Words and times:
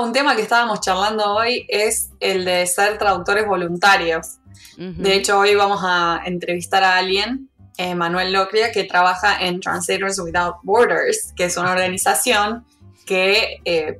Un 0.00 0.12
tema 0.12 0.36
que 0.36 0.42
estábamos 0.42 0.80
charlando 0.80 1.34
hoy 1.34 1.66
es 1.68 2.10
el 2.20 2.44
de 2.44 2.66
ser 2.66 2.98
traductores 2.98 3.46
voluntarios. 3.46 4.38
De 4.76 5.14
hecho, 5.14 5.38
hoy 5.38 5.54
vamos 5.54 5.80
a 5.82 6.20
entrevistar 6.24 6.84
a 6.84 6.98
alguien, 6.98 7.48
eh, 7.78 7.94
Manuel 7.94 8.32
Locria, 8.32 8.72
que 8.72 8.84
trabaja 8.84 9.38
en 9.40 9.60
Translators 9.60 10.18
Without 10.18 10.56
Borders, 10.62 11.32
que 11.34 11.44
es 11.44 11.56
una 11.56 11.72
organización 11.72 12.66
que 13.06 13.60
eh, 13.64 13.98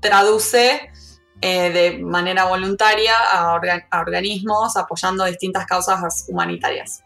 traduce 0.00 0.90
eh, 1.40 1.70
de 1.70 1.98
manera 1.98 2.46
voluntaria 2.46 3.14
a, 3.32 3.54
organismos 4.00 4.76
apoyando 4.76 5.24
distintas 5.24 5.66
causas 5.66 6.24
humanitarias. 6.28 7.04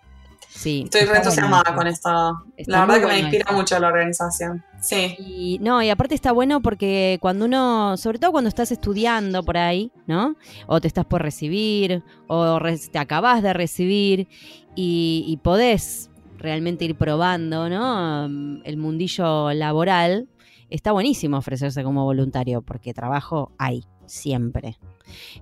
Sí, 0.49 0.83
Estoy 0.85 1.03
re 1.03 1.19
entusiasmada 1.19 1.75
con 1.75 1.87
esto. 1.87 2.11
la 2.67 2.87
verdad 2.87 3.01
que 3.01 3.07
me 3.07 3.19
inspira 3.19 3.53
mucho 3.53 3.79
la 3.79 3.89
organización. 3.89 4.65
Sí. 4.83 5.15
Y 5.19 5.59
no, 5.63 5.81
y 5.81 5.91
aparte 5.91 6.15
está 6.15 6.33
bueno 6.33 6.61
porque 6.61 7.19
cuando 7.23 7.45
uno, 7.45 7.97
sobre 7.97 8.19
todo 8.19 8.33
cuando 8.33 8.49
estás 8.49 8.73
estudiando 8.73 9.43
por 9.45 9.57
ahí, 9.57 9.93
¿no? 10.07 10.37
O 10.67 10.81
te 10.81 10.89
estás 10.89 11.07
por 11.07 11.23
recibir, 11.23 12.03
o 12.27 12.59
te 12.91 12.99
acabas 12.99 13.43
de 13.43 13.53
recibir, 13.53 14.29
y, 14.75 15.25
y 15.27 15.37
podés 15.39 16.11
realmente 16.37 16.85
ir 16.85 16.97
probando, 16.97 17.69
¿no? 17.69 18.25
El 18.65 18.77
mundillo 18.77 19.53
laboral, 19.53 20.29
está 20.69 20.91
buenísimo 20.91 21.37
ofrecerse 21.37 21.85
como 21.85 22.05
voluntario, 22.05 22.63
porque 22.63 22.93
trabajo 22.93 23.53
hay 23.59 23.85
siempre. 24.07 24.77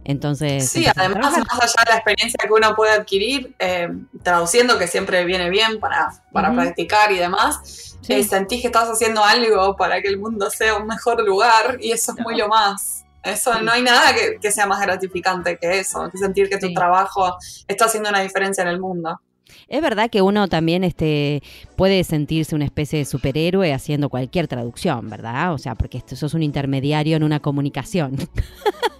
Entonces. 0.04 0.68
Sí, 0.68 0.86
además, 0.94 1.32
más 1.38 1.62
allá 1.62 1.84
de 1.84 1.90
la 1.90 1.96
experiencia 1.96 2.38
que 2.46 2.52
uno 2.52 2.74
puede 2.74 2.92
adquirir, 2.92 3.54
eh, 3.58 3.88
traduciendo, 4.22 4.78
que 4.78 4.86
siempre 4.86 5.24
viene 5.24 5.50
bien 5.50 5.80
para, 5.80 6.10
para 6.32 6.52
practicar 6.52 7.12
y 7.12 7.18
demás, 7.18 7.96
eh, 8.08 8.24
sentís 8.24 8.60
que 8.60 8.68
estás 8.68 8.88
haciendo 8.88 9.22
algo 9.22 9.76
para 9.76 10.00
que 10.00 10.08
el 10.08 10.18
mundo 10.18 10.50
sea 10.50 10.76
un 10.76 10.86
mejor 10.86 11.24
lugar 11.24 11.78
y 11.80 11.92
eso 11.92 12.12
es 12.12 12.24
muy 12.24 12.36
lo 12.36 12.48
más. 12.48 13.04
Eso 13.22 13.60
no 13.60 13.70
hay 13.70 13.82
nada 13.82 14.14
que, 14.40 14.50
sea 14.50 14.66
más 14.66 14.80
gratificante 14.80 15.58
que 15.58 15.80
eso, 15.80 16.08
que 16.10 16.18
sentir 16.18 16.48
que 16.48 16.58
tu 16.58 16.72
trabajo 16.72 17.36
está 17.68 17.84
haciendo 17.84 18.08
una 18.08 18.20
diferencia 18.20 18.62
en 18.62 18.68
el 18.68 18.80
mundo. 18.80 19.20
Es 19.68 19.82
verdad 19.82 20.10
que 20.10 20.22
uno 20.22 20.48
también 20.48 20.84
este, 20.84 21.42
puede 21.76 22.02
sentirse 22.04 22.54
una 22.54 22.64
especie 22.64 23.00
de 23.00 23.04
superhéroe 23.04 23.72
haciendo 23.72 24.08
cualquier 24.08 24.48
traducción, 24.48 25.10
¿verdad? 25.10 25.52
O 25.52 25.58
sea, 25.58 25.74
porque 25.74 25.98
esto, 25.98 26.16
sos 26.16 26.34
un 26.34 26.42
intermediario 26.42 27.16
en 27.16 27.22
una 27.22 27.40
comunicación. 27.40 28.16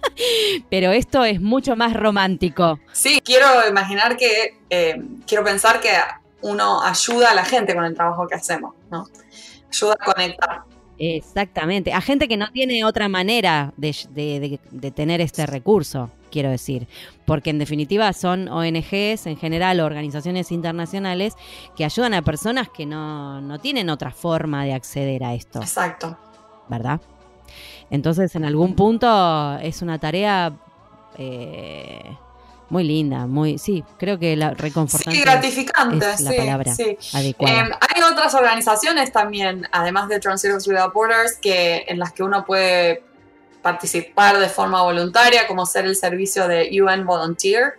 Pero 0.69 0.91
esto 0.91 1.23
es 1.23 1.41
mucho 1.41 1.75
más 1.75 1.93
romántico. 1.93 2.79
Sí, 2.91 3.21
quiero 3.23 3.45
imaginar 3.67 4.17
que, 4.17 4.59
eh, 4.69 5.01
quiero 5.27 5.43
pensar 5.43 5.79
que 5.79 5.91
uno 6.41 6.81
ayuda 6.81 7.31
a 7.31 7.35
la 7.35 7.45
gente 7.45 7.75
con 7.75 7.85
el 7.85 7.95
trabajo 7.95 8.27
que 8.27 8.35
hacemos, 8.35 8.73
¿no? 8.89 9.07
Ayuda 9.71 9.95
a 9.99 10.05
conectar. 10.05 10.61
Exactamente, 10.97 11.93
a 11.93 12.01
gente 12.01 12.27
que 12.27 12.37
no 12.37 12.51
tiene 12.51 12.85
otra 12.85 13.09
manera 13.09 13.73
de 13.75 14.91
tener 14.93 15.21
este 15.21 15.47
recurso 15.47 16.11
quiero 16.31 16.49
decir, 16.49 16.87
porque 17.25 17.51
en 17.51 17.59
definitiva 17.59 18.11
son 18.13 18.47
ONGs 18.47 19.27
en 19.27 19.37
general, 19.37 19.79
organizaciones 19.81 20.51
internacionales 20.51 21.35
que 21.75 21.85
ayudan 21.85 22.15
a 22.15 22.23
personas 22.23 22.69
que 22.69 22.87
no, 22.87 23.59
tienen 23.61 23.89
otra 23.89 24.11
forma 24.11 24.63
de 24.63 24.73
acceder 24.73 25.23
a 25.23 25.35
esto. 25.35 25.59
Exacto. 25.59 26.17
¿Verdad? 26.67 27.01
Entonces, 27.91 28.33
en 28.35 28.45
algún 28.45 28.75
punto 28.75 29.57
es 29.61 29.81
una 29.81 29.99
tarea 29.99 30.53
eh, 31.17 32.17
muy 32.69 32.85
linda, 32.85 33.27
muy, 33.27 33.57
sí, 33.57 33.83
creo 33.99 34.17
que 34.17 34.37
la 34.37 34.51
reconfortante. 34.51 35.19
Sí, 35.19 35.23
gratificante, 35.23 36.09
es 36.09 36.21
la 36.21 36.31
palabra 36.31 36.73
adecuada. 37.13 37.59
Em, 37.59 37.69
hay 37.79 38.01
otras 38.09 38.33
organizaciones 38.33 39.11
también, 39.11 39.67
además 39.73 40.07
de 40.07 40.21
Translators 40.21 40.65
Without 40.67 40.93
Borders, 40.93 41.37
que 41.41 41.83
en 41.85 41.99
las 41.99 42.13
que 42.13 42.23
uno 42.23 42.45
puede 42.45 43.03
participar 43.61 44.39
de 44.39 44.47
forma 44.47 44.81
voluntaria, 44.83 45.45
como 45.45 45.65
ser 45.65 45.83
el 45.83 45.97
servicio 45.97 46.47
de 46.47 46.69
UN 46.81 47.05
Volunteer. 47.05 47.73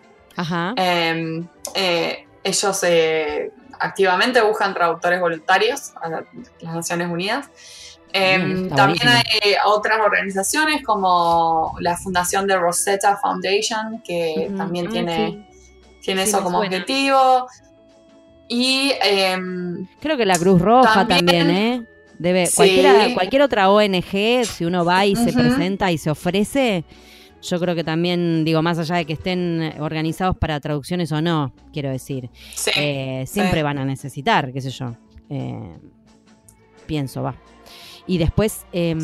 Em, 0.76 1.46
eh, 1.74 2.26
ellos 2.44 2.80
eh, 2.82 3.50
activamente 3.82 4.40
buscan 4.40 4.72
traductores 4.72 5.20
voluntarios 5.20 5.92
a 6.00 6.08
las 6.08 6.24
Naciones 6.74 7.08
Unidas. 7.10 7.50
Em, 8.14 8.68
también 8.68 9.08
hay 9.08 9.54
otras 9.64 9.98
organizaciones 10.00 10.84
como 10.84 11.74
la 11.80 11.96
Fundación 11.96 12.46
de 12.46 12.56
Rosetta 12.56 13.16
Foundation, 13.16 14.02
que 14.02 14.52
también 14.56 14.86
mm, 14.86 14.90
tiene, 14.90 15.48
tiene 16.02 16.22
eso 16.24 16.42
como 16.42 16.58
objetivo. 16.60 17.46
Y 18.48 18.92
em, 19.02 19.86
creo 20.00 20.16
que 20.16 20.26
la 20.26 20.38
Cruz 20.38 20.60
Roja 20.60 21.06
también 21.06 21.50
¿eh? 21.50 21.86
Debe, 22.18 22.48
cualquier 23.14 23.42
otra 23.42 23.70
ONG, 23.70 24.44
si 24.44 24.64
uno 24.64 24.84
va 24.84 25.04
y 25.06 25.16
se 25.16 25.32
presenta 25.32 25.90
y 25.90 25.98
se 25.98 26.08
ofrece, 26.08 26.84
yo 27.42 27.58
creo 27.58 27.74
que 27.74 27.84
también, 27.84 28.44
digo, 28.44 28.62
más 28.62 28.78
allá 28.78 28.96
de 28.96 29.04
que 29.04 29.14
estén 29.14 29.74
organizados 29.80 30.36
para 30.36 30.60
traducciones 30.60 31.10
o 31.12 31.20
no, 31.20 31.52
quiero 31.72 31.90
decir, 31.90 32.30
eh, 32.76 33.24
siempre 33.26 33.62
van 33.62 33.78
a 33.78 33.84
necesitar, 33.84 34.52
qué 34.52 34.60
sé 34.60 34.70
yo. 34.70 34.96
Eh, 35.28 35.78
pienso, 36.86 37.22
va. 37.22 37.34
Y 38.06 38.18
después, 38.18 38.64
eh, 38.72 38.96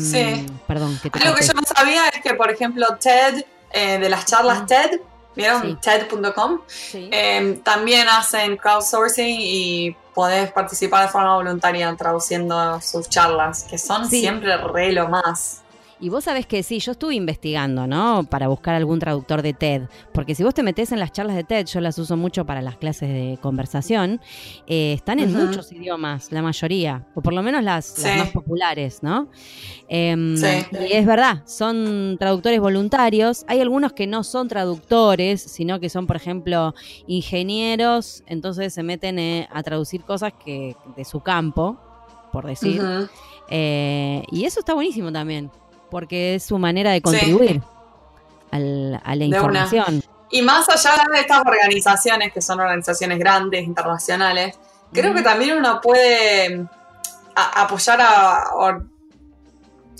perdón, 0.67 0.99
que 1.01 1.09
Algo 1.19 1.35
que 1.35 1.45
yo 1.45 1.53
no 1.53 1.61
sabía 1.63 2.07
es 2.09 2.21
que, 2.21 2.33
por 2.33 2.51
ejemplo, 2.51 2.85
TED, 2.99 3.43
eh, 3.71 3.97
de 3.97 4.09
las 4.09 4.25
charlas 4.25 4.65
TED, 4.65 5.01
¿vieron? 5.35 5.79
TED.com, 5.79 6.59
también 7.63 8.07
hacen 8.09 8.57
crowdsourcing 8.57 9.37
y 9.39 9.95
podés 10.13 10.51
participar 10.51 11.05
de 11.05 11.11
forma 11.11 11.35
voluntaria 11.35 11.93
traduciendo 11.95 12.79
sus 12.81 13.09
charlas, 13.09 13.63
que 13.63 13.77
son 13.77 14.09
siempre 14.09 14.55
re 14.57 14.91
lo 14.91 15.09
más. 15.09 15.63
Y 16.01 16.07
vos 16.07 16.23
sabés 16.23 16.45
que 16.45 16.63
sí, 16.63 16.79
yo 16.79 16.93
estuve 16.93 17.15
investigando, 17.15 17.85
¿no? 17.85 18.23
Para 18.23 18.47
buscar 18.47 18.73
algún 18.75 18.99
traductor 18.99 19.41
de 19.41 19.53
TED. 19.53 19.83
Porque 20.13 20.33
si 20.33 20.43
vos 20.43 20.53
te 20.53 20.63
metés 20.63 20.93
en 20.93 20.99
las 20.99 21.11
charlas 21.11 21.35
de 21.35 21.43
TED, 21.43 21.65
yo 21.65 21.81
las 21.81 21.99
uso 21.99 22.15
mucho 22.15 22.45
para 22.45 22.61
las 22.61 22.77
clases 22.77 23.09
de 23.09 23.37
conversación, 23.41 24.21
eh, 24.65 24.93
están 24.93 25.19
en 25.19 25.33
muchos 25.33 25.71
idiomas, 25.73 26.31
la 26.31 26.41
mayoría, 26.41 27.05
o 27.15 27.21
por 27.21 27.33
lo 27.33 27.43
menos 27.43 27.63
las, 27.63 28.01
más 28.17 28.29
populares, 28.29 29.03
¿no? 29.03 29.27
Em, 29.89 30.35
y 30.35 30.93
es 30.93 31.05
verdad, 31.05 31.43
son 31.45 32.15
traductores 32.17 32.61
voluntarios. 32.61 33.43
Hay 33.47 33.59
algunos 33.59 33.91
que 33.91 34.07
no 34.07 34.23
son 34.23 34.47
traductores, 34.47 35.41
sino 35.41 35.81
que 35.81 35.89
son, 35.89 36.07
por 36.07 36.15
ejemplo, 36.15 36.75
ingenieros, 37.07 38.23
entonces 38.25 38.73
se 38.73 38.83
meten 38.83 39.19
eh, 39.19 39.49
a 39.51 39.63
traducir 39.63 40.03
cosas 40.03 40.31
que 40.45 40.77
de 40.95 41.03
su 41.03 41.19
campo, 41.19 41.77
por 42.31 42.47
decir. 42.47 42.81
Eh, 43.49 44.23
y 44.31 44.45
eso 44.45 44.61
está 44.61 44.73
buenísimo 44.73 45.11
también 45.11 45.51
porque 45.89 46.35
es 46.35 46.43
su 46.43 46.57
manera 46.57 46.91
de 46.91 47.01
contribuir 47.01 47.61
a 48.51 48.59
la 48.59 49.23
información. 49.23 50.03
Y 50.31 50.41
más 50.41 50.69
allá 50.69 50.91
de 51.11 51.19
estas 51.19 51.39
organizaciones, 51.39 52.31
que 52.31 52.41
son 52.41 52.59
organizaciones 52.59 53.17
grandes, 53.17 53.63
internacionales, 53.63 54.57
creo 54.93 55.13
que 55.13 55.21
también 55.21 55.57
uno 55.57 55.81
puede 55.81 56.67
apoyar 57.35 57.99
a 58.01 58.43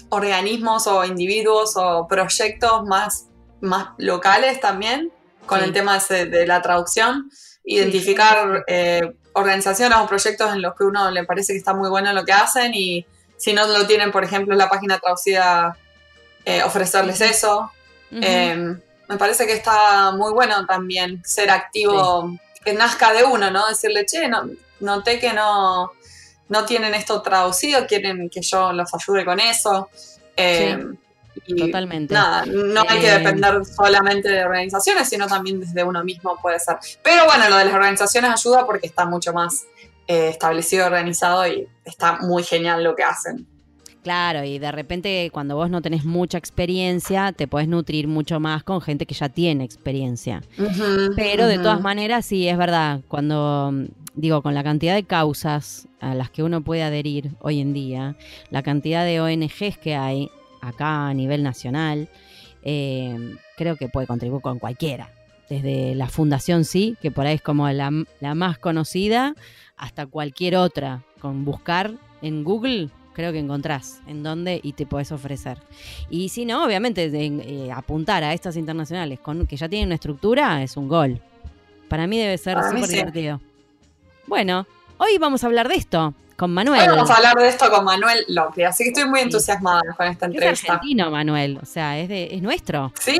organismos 0.09 0.87
o 0.87 1.05
individuos 1.05 1.73
o 1.75 2.07
proyectos 2.07 2.85
más, 2.85 3.27
más 3.61 3.89
locales 3.97 4.59
también 4.59 5.11
con 5.45 5.63
el 5.63 5.73
tema 5.73 5.97
de, 5.97 6.45
la 6.45 6.61
traducción, 6.61 7.29
identificar 7.63 8.63
eh, 8.67 9.15
organizaciones 9.33 9.97
o 9.97 10.05
proyectos 10.07 10.53
en 10.53 10.61
los 10.61 10.75
que 10.75 10.83
uno 10.83 11.09
le 11.09 11.23
parece 11.23 11.53
que 11.53 11.57
está 11.57 11.73
muy 11.73 11.89
bueno 11.89 12.13
lo 12.13 12.23
que 12.23 12.33
hacen 12.33 12.71
y 12.75 13.05
si 13.39 13.53
no 13.53 13.65
lo 13.65 13.87
tienen, 13.87 14.11
por 14.11 14.23
ejemplo, 14.23 14.53
en 14.53 14.59
la 14.59 14.69
página 14.69 14.99
traducida, 14.99 15.77
eh, 16.45 16.61
ofrecerles 16.63 17.21
eso. 17.21 17.71
Em, 18.11 18.79
me 19.07 19.17
parece 19.17 19.47
que 19.47 19.53
está 19.53 20.11
muy 20.11 20.33
bueno 20.33 20.65
también 20.65 21.23
ser 21.25 21.49
activo, 21.49 22.37
que 22.63 22.73
nazca 22.73 23.13
de 23.13 23.23
uno, 23.23 23.49
¿no? 23.49 23.67
Decirle, 23.67 24.05
che, 24.05 24.27
no, 24.27 24.49
noté 24.81 25.19
que 25.19 25.33
no, 25.33 25.93
no 26.49 26.65
tienen 26.65 26.93
esto 26.93 27.21
traducido, 27.21 27.87
quieren 27.87 28.29
que 28.29 28.41
yo 28.41 28.73
los 28.73 28.93
ayude 28.93 29.23
con 29.23 29.39
eso. 29.39 29.89
Em, 30.35 30.97
totalmente. 31.57 32.13
Nada, 32.13 32.45
no 32.45 32.83
hay 32.87 32.99
que 32.99 33.09
eh, 33.09 33.19
depender 33.19 33.65
solamente 33.65 34.27
de 34.27 34.43
organizaciones, 34.43 35.07
sino 35.07 35.27
también 35.27 35.61
desde 35.61 35.83
uno 35.83 36.03
mismo 36.03 36.37
puede 36.41 36.59
ser. 36.59 36.77
Pero 37.01 37.25
bueno, 37.25 37.47
lo 37.47 37.55
de 37.55 37.65
las 37.65 37.73
organizaciones 37.73 38.31
ayuda 38.31 38.65
porque 38.65 38.87
está 38.87 39.05
mucho 39.05 39.31
más 39.31 39.63
eh, 40.09 40.29
establecido, 40.29 40.87
organizado 40.87 41.45
y 41.47 41.67
está 41.85 42.17
muy 42.21 42.41
genial 42.41 42.83
lo 42.83 42.95
que 42.95 43.03
hacen. 43.03 43.45
Claro, 44.01 44.43
y 44.43 44.57
de 44.57 44.71
repente 44.71 45.29
cuando 45.31 45.55
vos 45.55 45.69
no 45.69 45.83
tenés 45.83 46.03
mucha 46.03 46.39
experiencia, 46.39 47.31
te 47.31 47.47
podés 47.47 47.67
nutrir 47.67 48.07
mucho 48.07 48.39
más 48.39 48.63
con 48.63 48.81
gente 48.81 49.05
que 49.05 49.13
ya 49.13 49.29
tiene 49.29 49.63
experiencia. 49.63 50.41
Pero 51.15 51.45
de 51.45 51.59
todas 51.59 51.81
maneras, 51.81 52.25
sí, 52.25 52.47
es 52.47 52.57
verdad, 52.57 53.01
cuando 53.07 53.71
digo, 54.15 54.41
con 54.41 54.55
la 54.55 54.63
cantidad 54.63 54.95
de 54.95 55.03
causas 55.03 55.87
a 55.99 56.15
las 56.15 56.31
que 56.31 56.41
uno 56.41 56.61
puede 56.61 56.81
adherir 56.81 57.29
hoy 57.39 57.61
en 57.61 57.73
día, 57.73 58.15
la 58.49 58.63
cantidad 58.63 59.05
de 59.05 59.21
ONGs 59.21 59.77
que 59.77 59.95
hay 59.95 60.31
acá 60.59 61.09
a 61.09 61.13
nivel 61.13 61.43
nacional, 61.43 62.09
eh, 62.63 63.35
creo 63.57 63.75
que 63.75 63.89
puede 63.89 64.07
contribuir 64.07 64.41
con 64.41 64.57
cualquiera. 64.57 65.11
Desde 65.49 65.95
la 65.95 66.07
Fundación 66.07 66.63
Sí, 66.63 66.97
que 67.01 67.11
por 67.11 67.25
ahí 67.25 67.35
es 67.35 67.41
como 67.41 67.67
la, 67.69 67.91
la 68.19 68.35
más 68.35 68.57
conocida, 68.59 69.35
hasta 69.77 70.05
cualquier 70.05 70.55
otra. 70.55 71.03
Con 71.19 71.43
buscar 71.43 71.93
en 72.21 72.43
Google 72.43 72.89
creo 73.19 73.33
que 73.33 73.39
encontrás 73.39 73.99
en 74.07 74.23
dónde 74.23 74.61
y 74.63 74.71
te 74.71 74.85
puedes 74.85 75.11
ofrecer. 75.11 75.57
Y 76.09 76.29
si 76.29 76.45
no, 76.45 76.63
obviamente, 76.63 77.11
eh, 77.13 77.69
apuntar 77.69 78.23
a 78.23 78.33
estas 78.33 78.55
internacionales 78.55 79.19
con, 79.19 79.45
que 79.45 79.57
ya 79.57 79.67
tienen 79.67 79.89
una 79.89 79.95
estructura 79.95 80.63
es 80.63 80.77
un 80.77 80.87
gol. 80.87 81.21
Para 81.89 82.07
mí 82.07 82.17
debe 82.17 82.37
ser 82.37 82.57
súper 82.63 82.87
divertido. 82.87 83.41
Bueno, 84.25 84.65
hoy 84.97 85.17
vamos 85.17 85.43
a 85.43 85.47
hablar 85.47 85.67
de 85.67 85.75
esto 85.75 86.13
con 86.37 86.53
Manuel. 86.53 86.79
Hoy 86.79 86.95
vamos 86.95 87.09
a 87.09 87.15
hablar 87.15 87.35
de 87.35 87.49
esto 87.49 87.69
con 87.69 87.83
Manuel 87.83 88.23
López, 88.29 88.67
así 88.67 88.85
que 88.85 88.91
estoy 88.91 89.09
muy 89.09 89.19
entusiasmada 89.19 89.81
con 89.97 90.07
esta 90.07 90.27
entrevista. 90.27 90.51
Es 90.51 90.69
argentino, 90.69 91.11
Manuel, 91.11 91.59
o 91.61 91.65
sea, 91.65 91.99
es, 91.99 92.07
de, 92.07 92.29
es 92.31 92.41
nuestro. 92.41 92.93
Sí, 92.97 93.17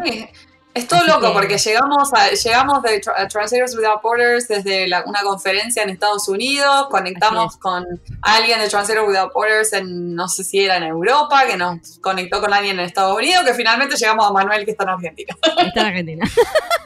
es 0.74 0.88
todo 0.88 1.04
loco 1.06 1.34
porque 1.34 1.58
llegamos, 1.58 2.14
a, 2.14 2.30
llegamos 2.30 2.84
de 2.84 3.00
Translators 3.00 3.76
Without 3.76 4.02
Borders 4.02 4.48
desde 4.48 4.86
una 5.06 5.22
conferencia 5.24 5.84
en 5.84 5.90
Estados 5.90 6.28
Unidos, 6.28 6.88
conectamos 6.90 7.58
con 7.58 7.86
alguien 8.22 8.60
de 8.60 8.70
Translators 8.70 9.08
Without 9.08 9.34
Borders 9.34 9.74
en, 9.74 10.14
no 10.16 10.28
sé 10.30 10.44
si 10.44 10.64
era 10.64 10.78
en 10.78 10.84
Europa, 10.84 11.46
que 11.48 11.58
nos 11.58 12.00
conectó 12.00 12.40
con 12.40 12.54
alguien 12.54 12.80
en 12.80 12.86
Estados 12.86 13.18
Unidos, 13.18 13.44
que 13.46 13.54
finalmente 13.54 13.96
llegamos 13.96 14.28
a 14.28 14.32
Manuel 14.32 14.64
que 14.64 14.72
está 14.72 14.84
en 14.84 14.90
Argentina. 14.90 15.36
Está 15.44 15.82
en 15.82 15.88
Argentina. 15.88 16.26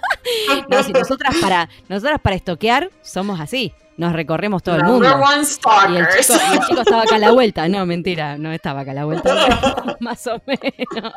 no, 0.70 0.84
si 0.84 0.94
nosotras 0.94 1.36
para, 1.42 1.70
nosotras 1.90 2.22
para 2.22 2.36
estoquear 2.36 2.90
somos 3.02 3.40
así 3.40 3.74
nos 3.98 4.14
recorremos 4.14 4.64
todo 4.64 4.76
el 4.76 4.84
mundo. 4.84 5.08
Y 5.08 5.96
el, 5.96 6.08
chico, 6.08 6.82
estaba 6.82 7.04
acá 7.04 7.16
a 7.16 7.20
la 7.20 7.32
vuelta. 7.32 7.68
No, 7.68 7.86
mentira, 7.86 8.38
no 8.38 8.52
estaba 8.52 8.82
acá 8.82 8.92
a 8.92 8.96
la 8.96 9.06
vuelta. 9.06 9.98
más 10.00 10.26
o 10.28 10.42
menos. 10.46 11.14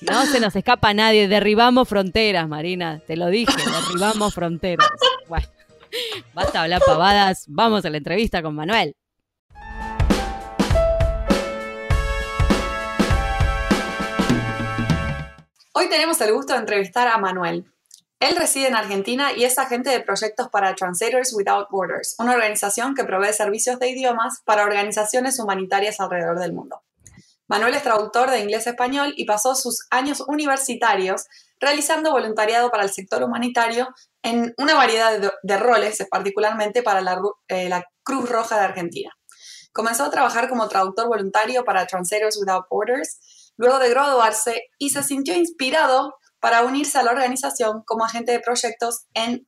No 0.00 0.26
se 0.26 0.40
nos 0.40 0.54
escapa 0.54 0.94
nadie. 0.94 1.28
Derribamos 1.28 1.88
fronteras, 1.88 2.48
Marina. 2.48 3.00
Te 3.06 3.16
lo 3.16 3.26
dije, 3.28 3.52
derribamos 3.56 4.34
fronteras. 4.34 4.88
Bueno, 5.28 5.46
basta 6.34 6.62
hablar 6.62 6.82
pavadas. 6.84 7.44
Vamos 7.48 7.84
a 7.84 7.90
la 7.90 7.98
entrevista 7.98 8.42
con 8.42 8.54
Manuel. 8.54 8.94
Hoy 15.80 15.88
tenemos 15.88 16.20
el 16.20 16.32
gusto 16.32 16.54
de 16.54 16.58
entrevistar 16.58 17.06
a 17.06 17.18
Manuel, 17.18 17.64
él 18.20 18.34
reside 18.36 18.66
en 18.66 18.74
Argentina 18.74 19.32
y 19.32 19.44
es 19.44 19.58
agente 19.58 19.90
de 19.90 20.00
proyectos 20.00 20.48
para 20.48 20.74
Translators 20.74 21.32
Without 21.34 21.68
Borders, 21.70 22.16
una 22.18 22.32
organización 22.32 22.94
que 22.94 23.04
provee 23.04 23.32
servicios 23.32 23.78
de 23.78 23.90
idiomas 23.90 24.40
para 24.44 24.64
organizaciones 24.64 25.38
humanitarias 25.38 26.00
alrededor 26.00 26.40
del 26.40 26.52
mundo. 26.52 26.82
Manuel 27.46 27.74
es 27.74 27.82
traductor 27.82 28.30
de 28.30 28.40
inglés 28.40 28.66
a 28.66 28.70
español 28.70 29.14
y 29.16 29.24
pasó 29.24 29.54
sus 29.54 29.86
años 29.90 30.20
universitarios 30.26 31.26
realizando 31.60 32.10
voluntariado 32.10 32.70
para 32.70 32.82
el 32.82 32.90
sector 32.90 33.22
humanitario 33.22 33.88
en 34.22 34.52
una 34.58 34.74
variedad 34.74 35.32
de, 35.42 35.56
roles, 35.56 36.06
particularmente 36.10 36.82
para 36.82 37.00
eh, 37.48 37.68
la 37.68 37.84
Cruz 38.02 38.28
Roja 38.28 38.58
de 38.58 38.64
Argentina. 38.64 39.16
Comenzó 39.72 40.04
a 40.04 40.10
trabajar 40.10 40.48
como 40.48 40.68
traductor 40.68 41.06
voluntario 41.06 41.64
para 41.64 41.86
Translators 41.86 42.36
Without 42.38 42.66
Borders 42.68 43.52
luego 43.56 43.78
de 43.78 43.90
graduarse 43.90 44.64
y 44.78 44.90
se 44.90 45.02
sintió 45.02 45.34
inspirado 45.34 46.17
para 46.40 46.62
unirse 46.62 46.98
a 46.98 47.02
la 47.02 47.10
organización 47.10 47.82
como 47.84 48.04
agente 48.04 48.32
de 48.32 48.40
proyectos 48.40 49.06
en 49.14 49.46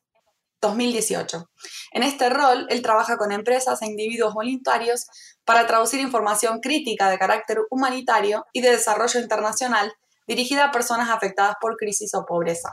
2018. 0.60 1.50
En 1.92 2.02
este 2.02 2.28
rol, 2.28 2.66
él 2.68 2.82
trabaja 2.82 3.16
con 3.16 3.32
empresas 3.32 3.80
e 3.82 3.86
individuos 3.86 4.34
voluntarios 4.34 5.06
para 5.44 5.66
traducir 5.66 6.00
información 6.00 6.60
crítica 6.60 7.08
de 7.08 7.18
carácter 7.18 7.58
humanitario 7.70 8.44
y 8.52 8.60
de 8.60 8.72
desarrollo 8.72 9.20
internacional 9.20 9.92
dirigida 10.26 10.66
a 10.66 10.70
personas 10.70 11.10
afectadas 11.10 11.56
por 11.60 11.76
crisis 11.76 12.14
o 12.14 12.24
pobreza. 12.24 12.70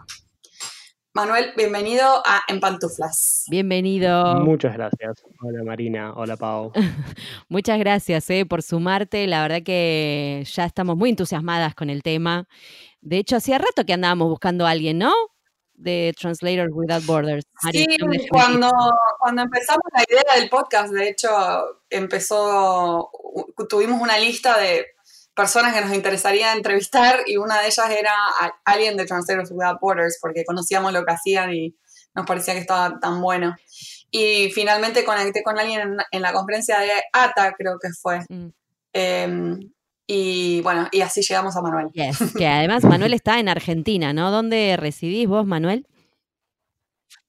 Manuel, 1.18 1.52
bienvenido 1.58 2.22
a 2.28 2.44
En 2.48 2.60
Pantuflas. 2.60 3.46
Bienvenido. 3.50 4.36
Muchas 4.36 4.74
gracias. 4.74 5.24
Hola 5.42 5.64
Marina, 5.64 6.14
hola 6.16 6.38
Pau. 6.38 6.72
Muchas 7.50 7.80
gracias 7.80 8.30
eh, 8.30 8.46
por 8.46 8.62
sumarte. 8.62 9.25
La 9.25 9.42
verdad 9.42 9.64
que 9.66 10.44
ya 10.46 10.66
estamos 10.66 10.96
muy 10.96 11.10
entusiasmadas 11.10 11.74
con 11.74 11.90
el 11.90 12.04
tema. 12.04 12.48
De 13.02 13.18
hecho, 13.18 13.36
hacía 13.36 13.58
rato 13.58 13.84
que 13.84 13.94
andábamos 13.94 14.30
buscando 14.30 14.68
a 14.68 14.69
alguien, 14.69 15.00
¿no? 15.00 15.12
De 15.74 16.14
Translators 16.16 16.69
Without 16.72 17.06
Borders. 17.08 17.46
sí, 17.72 17.88
cuando, 18.30 18.70
cuando 19.18 19.42
empezamos 19.42 19.81
la 19.96 20.04
idea 20.08 20.40
del 20.40 20.50
podcast, 20.52 20.94
de 20.94 21.10
hecho, 21.10 21.30
empezó, 21.90 23.10
tuvimos 23.68 24.00
una 24.00 24.20
lista 24.20 24.60
de 24.60 24.86
personas 25.38 25.72
que 25.74 25.81
nos 25.81 25.94
interesaría 25.94 26.54
entrevistar 26.54 27.19
y 27.28 27.38
una 27.38 27.62
de 27.62 27.68
ellas 27.68 27.89
era 27.92 28.12
alguien 28.66 28.98
de 28.98 29.06
Translators 29.06 29.51
Without 29.51 29.80
Borders 29.80 30.18
porque 30.19 30.44
conocíamos 30.44 30.92
lo 30.92 31.06
que 31.06 31.13
hacían 31.13 31.54
y 31.54 31.75
nos 32.16 32.25
parecía 32.25 32.56
que 32.56 32.62
estaba 32.62 33.00
tan 33.00 33.22
bueno. 33.22 33.56
Y 34.10 34.50
finalmente 34.50 35.06
conecté 35.06 35.44
con 35.44 35.60
alguien 35.60 35.95
en, 36.12 36.22
la 36.24 36.34
conferencia 36.34 36.80
de 36.80 36.89
ATA, 37.13 37.54
creo 37.56 37.78
que 37.80 37.89
fue. 37.89 38.22
Mm. 38.30 38.48
Em, 38.94 39.60
y 40.07 40.62
bueno, 40.62 40.88
y 40.92 41.01
así 41.01 41.22
llegamos 41.22 41.56
a 41.56 41.62
Manuel. 41.62 41.89
que 42.38 42.48
además 42.48 42.84
Manuel 42.84 43.13
está 43.13 43.39
en 43.39 43.50
Argentina, 43.50 44.13
¿no? 44.13 44.31
¿Dónde 44.31 44.75
residís 44.75 45.28
vos, 45.28 45.45
Manuel? 45.45 45.86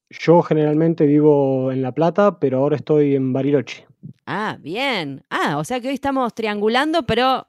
Yo 0.08 0.40
generalmente 0.40 1.04
vivo 1.04 1.70
en 1.70 1.82
La 1.82 1.92
Plata, 1.92 2.38
pero 2.38 2.58
ahora 2.58 2.76
estoy 2.76 3.14
en 3.14 3.34
Bariloche. 3.34 3.86
Ah, 4.24 4.56
bien. 4.60 5.24
Ah, 5.28 5.58
o 5.58 5.64
sea 5.64 5.80
que 5.80 5.88
hoy 5.88 5.94
estamos 5.94 6.34
triangulando, 6.34 7.04
pero 7.04 7.46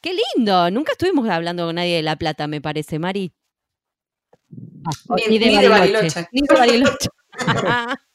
qué 0.00 0.16
lindo. 0.36 0.70
Nunca 0.70 0.92
estuvimos 0.92 1.28
hablando 1.28 1.66
con 1.66 1.76
nadie 1.76 1.96
de 1.96 2.02
La 2.02 2.16
Plata, 2.16 2.46
me 2.46 2.60
parece, 2.60 2.98
Mari. 2.98 3.32
Ah, 4.84 5.16
ni, 5.28 5.38
de, 5.38 5.68
Bariloche. 5.68 6.26
Ni 6.32 6.42
de 6.42 6.54
Bariloche. 6.54 7.08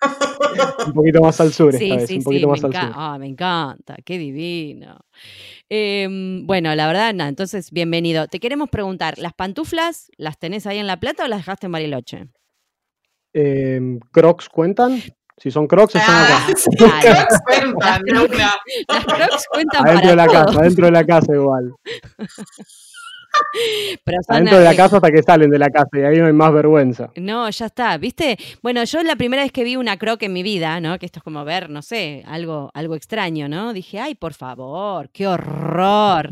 un 0.86 0.92
poquito 0.92 1.20
más 1.20 1.40
al 1.40 1.52
sur 1.52 1.74
esta 1.74 1.96
vez, 1.96 2.10
un 2.10 2.22
poquito 2.22 2.48
más 2.48 2.64
al 2.64 2.72
sur. 2.72 2.92
Ah, 2.94 3.16
me 3.18 3.26
encanta, 3.26 3.96
qué 4.04 4.18
divino. 4.18 4.98
Em, 5.68 6.46
bueno, 6.46 6.74
la 6.74 6.86
verdad, 6.86 7.14
nada, 7.14 7.28
entonces, 7.28 7.70
bienvenido. 7.70 8.28
Te 8.28 8.40
queremos 8.40 8.70
preguntar, 8.70 9.18
¿las 9.18 9.34
pantuflas 9.34 10.10
las 10.16 10.38
tenés 10.38 10.66
ahí 10.66 10.78
en 10.78 10.86
La 10.86 10.98
Plata 10.98 11.24
o 11.24 11.28
las 11.28 11.40
dejaste 11.40 11.66
en 11.66 11.72
Bariloche? 11.72 12.28
Em, 13.32 14.00
¿Crocs 14.12 14.48
cuentan? 14.48 15.00
Si 15.40 15.50
son 15.50 15.66
Crocs, 15.66 15.94
están 15.94 16.22
acá. 16.22 16.38
Ah, 16.38 16.46
crocs 17.00 17.40
cuentan, 17.46 18.02
Las 18.88 19.04
Crocs 19.04 19.46
cuentan 19.50 19.88
adentro 19.88 20.10
de 20.10 20.16
la 20.16 20.26
casa, 20.26 20.60
adentro 20.60 20.86
de 20.86 20.92
la 20.92 21.04
casa 21.04 21.34
igual. 21.34 21.72
Pero 24.04 24.18
Adentro 24.28 24.58
de 24.58 24.64
la 24.64 24.74
casa 24.74 24.96
hasta 24.96 25.10
que 25.10 25.22
salen 25.22 25.50
de 25.50 25.58
la 25.58 25.70
casa 25.70 25.88
y 25.94 26.00
ahí 26.00 26.18
no 26.18 26.26
hay 26.26 26.32
más 26.32 26.52
vergüenza. 26.52 27.10
No, 27.16 27.48
ya 27.48 27.66
está, 27.66 27.96
¿viste? 27.96 28.36
Bueno, 28.60 28.84
yo 28.84 29.02
la 29.02 29.16
primera 29.16 29.42
vez 29.42 29.52
que 29.52 29.64
vi 29.64 29.76
una 29.76 29.96
croc 29.96 30.22
en 30.24 30.32
mi 30.32 30.42
vida, 30.42 30.80
¿no? 30.80 30.98
Que 30.98 31.06
esto 31.06 31.20
es 31.20 31.22
como 31.22 31.44
ver, 31.44 31.70
no 31.70 31.80
sé, 31.80 32.24
algo, 32.26 32.70
algo 32.74 32.94
extraño, 32.94 33.48
¿no? 33.48 33.72
Dije, 33.72 34.00
ay, 34.00 34.16
por 34.16 34.34
favor, 34.34 35.10
qué 35.10 35.26
horror. 35.26 36.30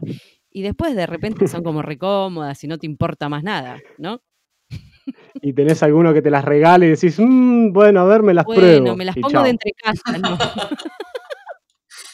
Y 0.50 0.62
después 0.62 0.96
de 0.96 1.06
repente 1.06 1.46
son 1.46 1.62
como 1.62 1.82
recómodas 1.82 2.62
y 2.64 2.66
no 2.66 2.78
te 2.78 2.86
importa 2.86 3.28
más 3.28 3.44
nada, 3.44 3.78
¿no? 3.96 4.20
Y 5.42 5.52
tenés 5.52 5.82
alguno 5.82 6.12
que 6.12 6.22
te 6.22 6.30
las 6.30 6.44
regale 6.44 6.86
y 6.86 6.90
decís, 6.90 7.18
mmm, 7.18 7.72
bueno, 7.72 8.00
a 8.00 8.04
ver, 8.04 8.22
me 8.22 8.34
las 8.34 8.44
pruebo. 8.44 8.80
Bueno, 8.80 8.96
me 8.96 9.04
las 9.04 9.16
pongo 9.16 9.42
de 9.42 9.50
entre 9.50 9.72
casa, 9.72 10.18
¿no? 10.18 10.36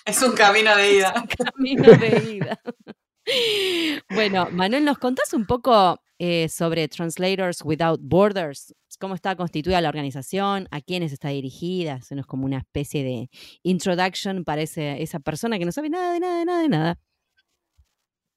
Es 0.06 0.22
un 0.22 0.32
camino 0.32 0.76
de 0.76 0.96
ida. 0.96 1.14
Es 1.16 1.22
un 1.22 1.28
camino 1.46 1.82
de 1.84 2.32
ida. 2.34 2.60
Bueno, 4.10 4.48
Manuel, 4.52 4.84
¿nos 4.84 4.98
contás 4.98 5.32
un 5.32 5.46
poco 5.46 5.98
eh, 6.18 6.46
sobre 6.50 6.88
Translators 6.88 7.62
Without 7.64 8.00
Borders? 8.02 8.74
¿Cómo 9.00 9.14
está 9.14 9.34
constituida 9.34 9.80
la 9.80 9.88
organización? 9.88 10.68
¿A 10.70 10.82
quiénes 10.82 11.10
está 11.10 11.30
dirigida? 11.30 12.00
Eso 12.02 12.14
es 12.14 12.26
como 12.26 12.44
una 12.44 12.58
especie 12.58 13.02
de 13.02 13.30
introduction 13.62 14.44
para 14.44 14.60
esa 14.60 15.20
persona 15.20 15.58
que 15.58 15.64
no 15.64 15.72
sabe 15.72 15.88
nada 15.88 16.12
de 16.12 16.20
nada, 16.20 16.38
de 16.38 16.44
nada, 16.44 16.62
de 16.62 16.68
nada. 16.68 16.98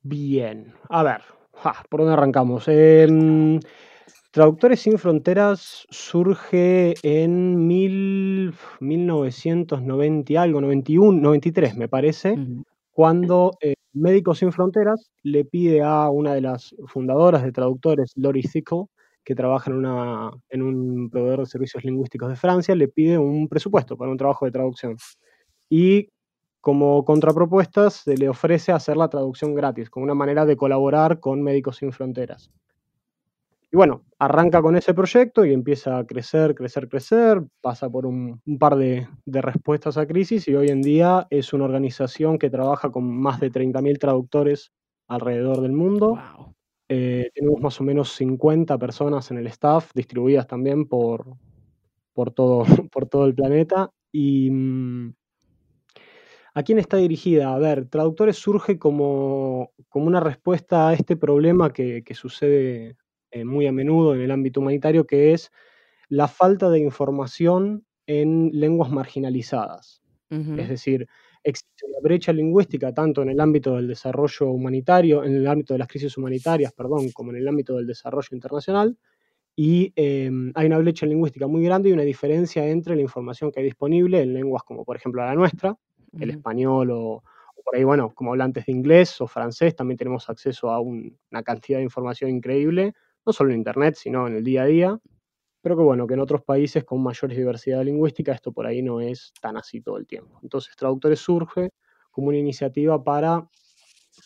Bien, 0.02 0.74
a 0.90 1.04
ver, 1.04 1.22
¿por 1.90 2.00
dónde 2.00 2.14
arrancamos? 2.14 2.66
Em, 2.68 3.60
Traductores 4.38 4.82
sin 4.82 5.00
Fronteras 5.00 5.88
surge 5.90 6.94
en 7.02 7.66
mil, 7.66 8.54
1990 8.80 10.40
algo, 10.40 10.62
91, 10.62 11.20
93 11.20 11.76
me 11.76 11.88
parece, 11.90 12.38
cuando 12.92 13.58
eh, 13.62 13.74
Médicos 13.94 14.38
Sin 14.38 14.52
Fronteras 14.52 15.10
le 15.24 15.44
pide 15.44 15.82
a 15.82 16.12
una 16.12 16.36
de 16.36 16.42
las 16.42 16.76
fundadoras 16.86 17.42
de 17.42 17.52
traductores, 17.52 18.12
Lori 18.16 18.44
Sickle, 18.44 18.84
que 19.24 19.34
trabaja 19.34 19.72
en, 19.72 19.78
una, 19.78 20.30
en 20.50 20.62
un 20.62 21.10
proveedor 21.10 21.40
de 21.40 21.46
servicios 21.48 21.84
lingüísticos 21.84 22.30
de 22.30 22.36
Francia, 22.36 22.76
le 22.76 22.90
pide 22.90 23.18
un 23.18 23.48
presupuesto 23.48 23.98
para 23.98 24.12
un 24.12 24.18
trabajo 24.18 24.46
de 24.46 24.52
traducción. 24.52 24.98
Y 25.68 26.10
como 26.62 27.04
contrapropuestas 27.06 28.04
se 28.04 28.16
le 28.16 28.30
ofrece 28.30 28.72
hacer 28.72 28.98
la 28.98 29.10
traducción 29.10 29.56
gratis, 29.56 29.90
como 29.90 30.04
una 30.04 30.14
manera 30.14 30.46
de 30.46 30.56
colaborar 30.56 31.20
con 31.20 31.42
Médicos 31.42 31.78
Sin 31.78 31.92
Fronteras. 31.92 32.52
Y 33.72 33.76
bueno, 33.76 34.06
arranca 34.18 34.62
con 34.62 34.78
ese 34.78 34.94
proyecto 34.94 35.44
y 35.44 35.52
empieza 35.52 35.98
a 35.98 36.06
crecer, 36.06 36.56
crecer, 36.56 36.88
crecer, 36.88 37.44
pasa 37.62 37.90
por 37.90 38.06
un, 38.06 38.42
par 38.60 38.78
de, 38.78 39.08
respuestas 39.26 39.98
a 39.98 40.08
crisis 40.08 40.48
y 40.48 40.56
hoy 40.56 40.70
en 40.70 40.82
día 40.82 41.28
es 41.30 41.52
una 41.52 41.66
organización 41.66 42.40
que 42.40 42.50
trabaja 42.50 42.92
con 42.92 43.06
más 43.06 43.42
de 43.42 43.52
30.000 43.52 44.00
traductores 44.00 44.72
alrededor 45.08 45.62
del 45.62 45.74
mundo. 45.74 46.18
Eh, 46.88 47.30
tenemos 47.34 47.60
más 47.60 47.82
o 47.82 47.84
menos 47.84 48.14
50 48.14 48.78
personas 48.78 49.30
en 49.32 49.38
el 49.38 49.48
staff, 49.48 49.92
distribuidas 49.94 50.48
también 50.48 50.88
por, 50.88 51.26
por, 52.14 52.32
todo, 52.32 52.64
por 52.92 53.08
todo 53.08 53.26
el 53.26 53.36
planeta. 53.36 53.92
Y 54.14 54.50
mm, 54.50 55.14
¿A 56.58 56.64
quién 56.64 56.80
está 56.80 56.98
dirigida? 56.98 57.54
A 57.54 57.60
ver, 57.60 57.88
Traductores 57.88 58.36
surge 58.38 58.80
como, 58.80 59.74
como 59.90 60.08
una 60.08 60.20
respuesta 60.20 60.90
a 60.90 60.94
este 60.96 61.16
problema 61.16 61.72
que, 61.72 62.04
sucede 62.16 62.98
eh, 63.32 63.46
muy 63.46 63.68
a 63.68 63.72
menudo 63.72 64.16
en 64.16 64.22
el 64.22 64.32
ámbito 64.32 64.60
humanitario, 64.60 65.06
que 65.06 65.34
es 65.34 65.52
la 66.10 66.28
falta 66.28 66.70
de 66.70 66.80
información 66.80 67.86
en 68.06 68.52
lenguas 68.54 68.92
marginalizadas. 68.92 70.02
Es 70.30 70.68
decir, 70.68 71.08
existe 71.42 71.86
una 71.88 72.00
brecha 72.02 72.34
lingüística 72.34 72.94
tanto 72.94 73.22
en 73.22 73.30
el 73.30 73.40
ámbito 73.40 73.78
del 73.78 73.88
desarrollo 73.88 74.48
humanitario, 74.48 75.24
en 75.24 75.36
el 75.36 75.48
ámbito 75.48 75.74
de 75.74 75.78
las 75.80 75.88
crisis 75.88 76.18
humanitarias, 76.18 76.74
perdón, 76.74 77.12
como 77.14 77.32
en 77.32 77.38
el 77.38 77.48
ámbito 77.48 77.78
del 77.78 77.88
desarrollo 77.88 78.28
internacional, 78.32 78.98
y 79.56 79.94
em, 79.96 80.52
hay 80.54 80.68
una 80.68 80.78
brecha 80.80 81.06
lingüística 81.06 81.48
muy 81.48 81.64
grande 81.64 81.90
y 81.90 81.94
una 81.94 82.04
diferencia 82.04 82.68
entre 82.68 82.96
la 82.96 83.02
información 83.02 83.52
que 83.52 83.62
hay 83.62 83.66
disponible 83.66 84.22
en 84.22 84.34
lenguas 84.34 84.64
como 84.64 84.86
por 84.86 84.98
ejemplo 84.98 85.24
la 85.24 85.34
nuestra, 85.34 85.76
el 86.20 86.30
español 86.30 86.92
o, 86.92 87.24
por 87.68 87.76
ahí, 87.76 87.84
bueno, 87.84 88.14
como 88.14 88.32
hablantes 88.32 88.66
de 88.66 88.72
inglés 88.72 89.20
o 89.20 89.28
francés, 89.28 89.76
también 89.76 89.98
tenemos 89.98 90.30
acceso 90.30 90.72
a 90.72 90.80
una 90.80 91.44
cantidad 91.44 91.80
de 91.80 91.84
información 91.84 92.30
increíble, 92.32 92.94
no 93.28 93.34
solo 93.34 93.52
en 93.52 93.58
Internet, 93.58 93.96
sino 93.96 94.26
en 94.26 94.38
el 94.38 94.44
día 94.44 94.64
a 94.64 94.66
día. 94.66 95.00
Pero 95.62 95.76
que 95.76 95.84
bueno, 95.84 96.08
que 96.08 96.14
en 96.14 96.22
otros 96.22 96.44
países 96.44 96.84
con 96.86 97.04
mayor 97.04 97.30
diversidad 97.30 97.84
lingüística 97.84 98.32
esto 98.32 98.52
por 98.52 98.66
ahí 98.66 98.82
no 98.82 99.02
es 99.02 99.34
tan 99.42 99.58
así 99.58 99.82
todo 99.82 99.98
el 99.98 100.08
tiempo. 100.08 100.40
Entonces, 100.42 100.76
Traductores 100.76 101.20
surge 101.20 101.72
como 102.10 102.30
una 102.30 102.38
iniciativa 102.38 103.04
para 103.04 103.48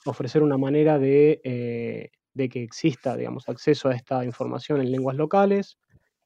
ofrecer 0.05 0.43
una 0.43 0.57
manera 0.57 0.99
de, 0.99 1.41
eh, 1.43 2.11
de 2.33 2.49
que 2.49 2.63
exista, 2.63 3.17
digamos, 3.17 3.49
acceso 3.49 3.89
a 3.89 3.95
esta 3.95 4.23
información 4.23 4.81
en 4.81 4.91
lenguas 4.91 5.15
locales 5.15 5.77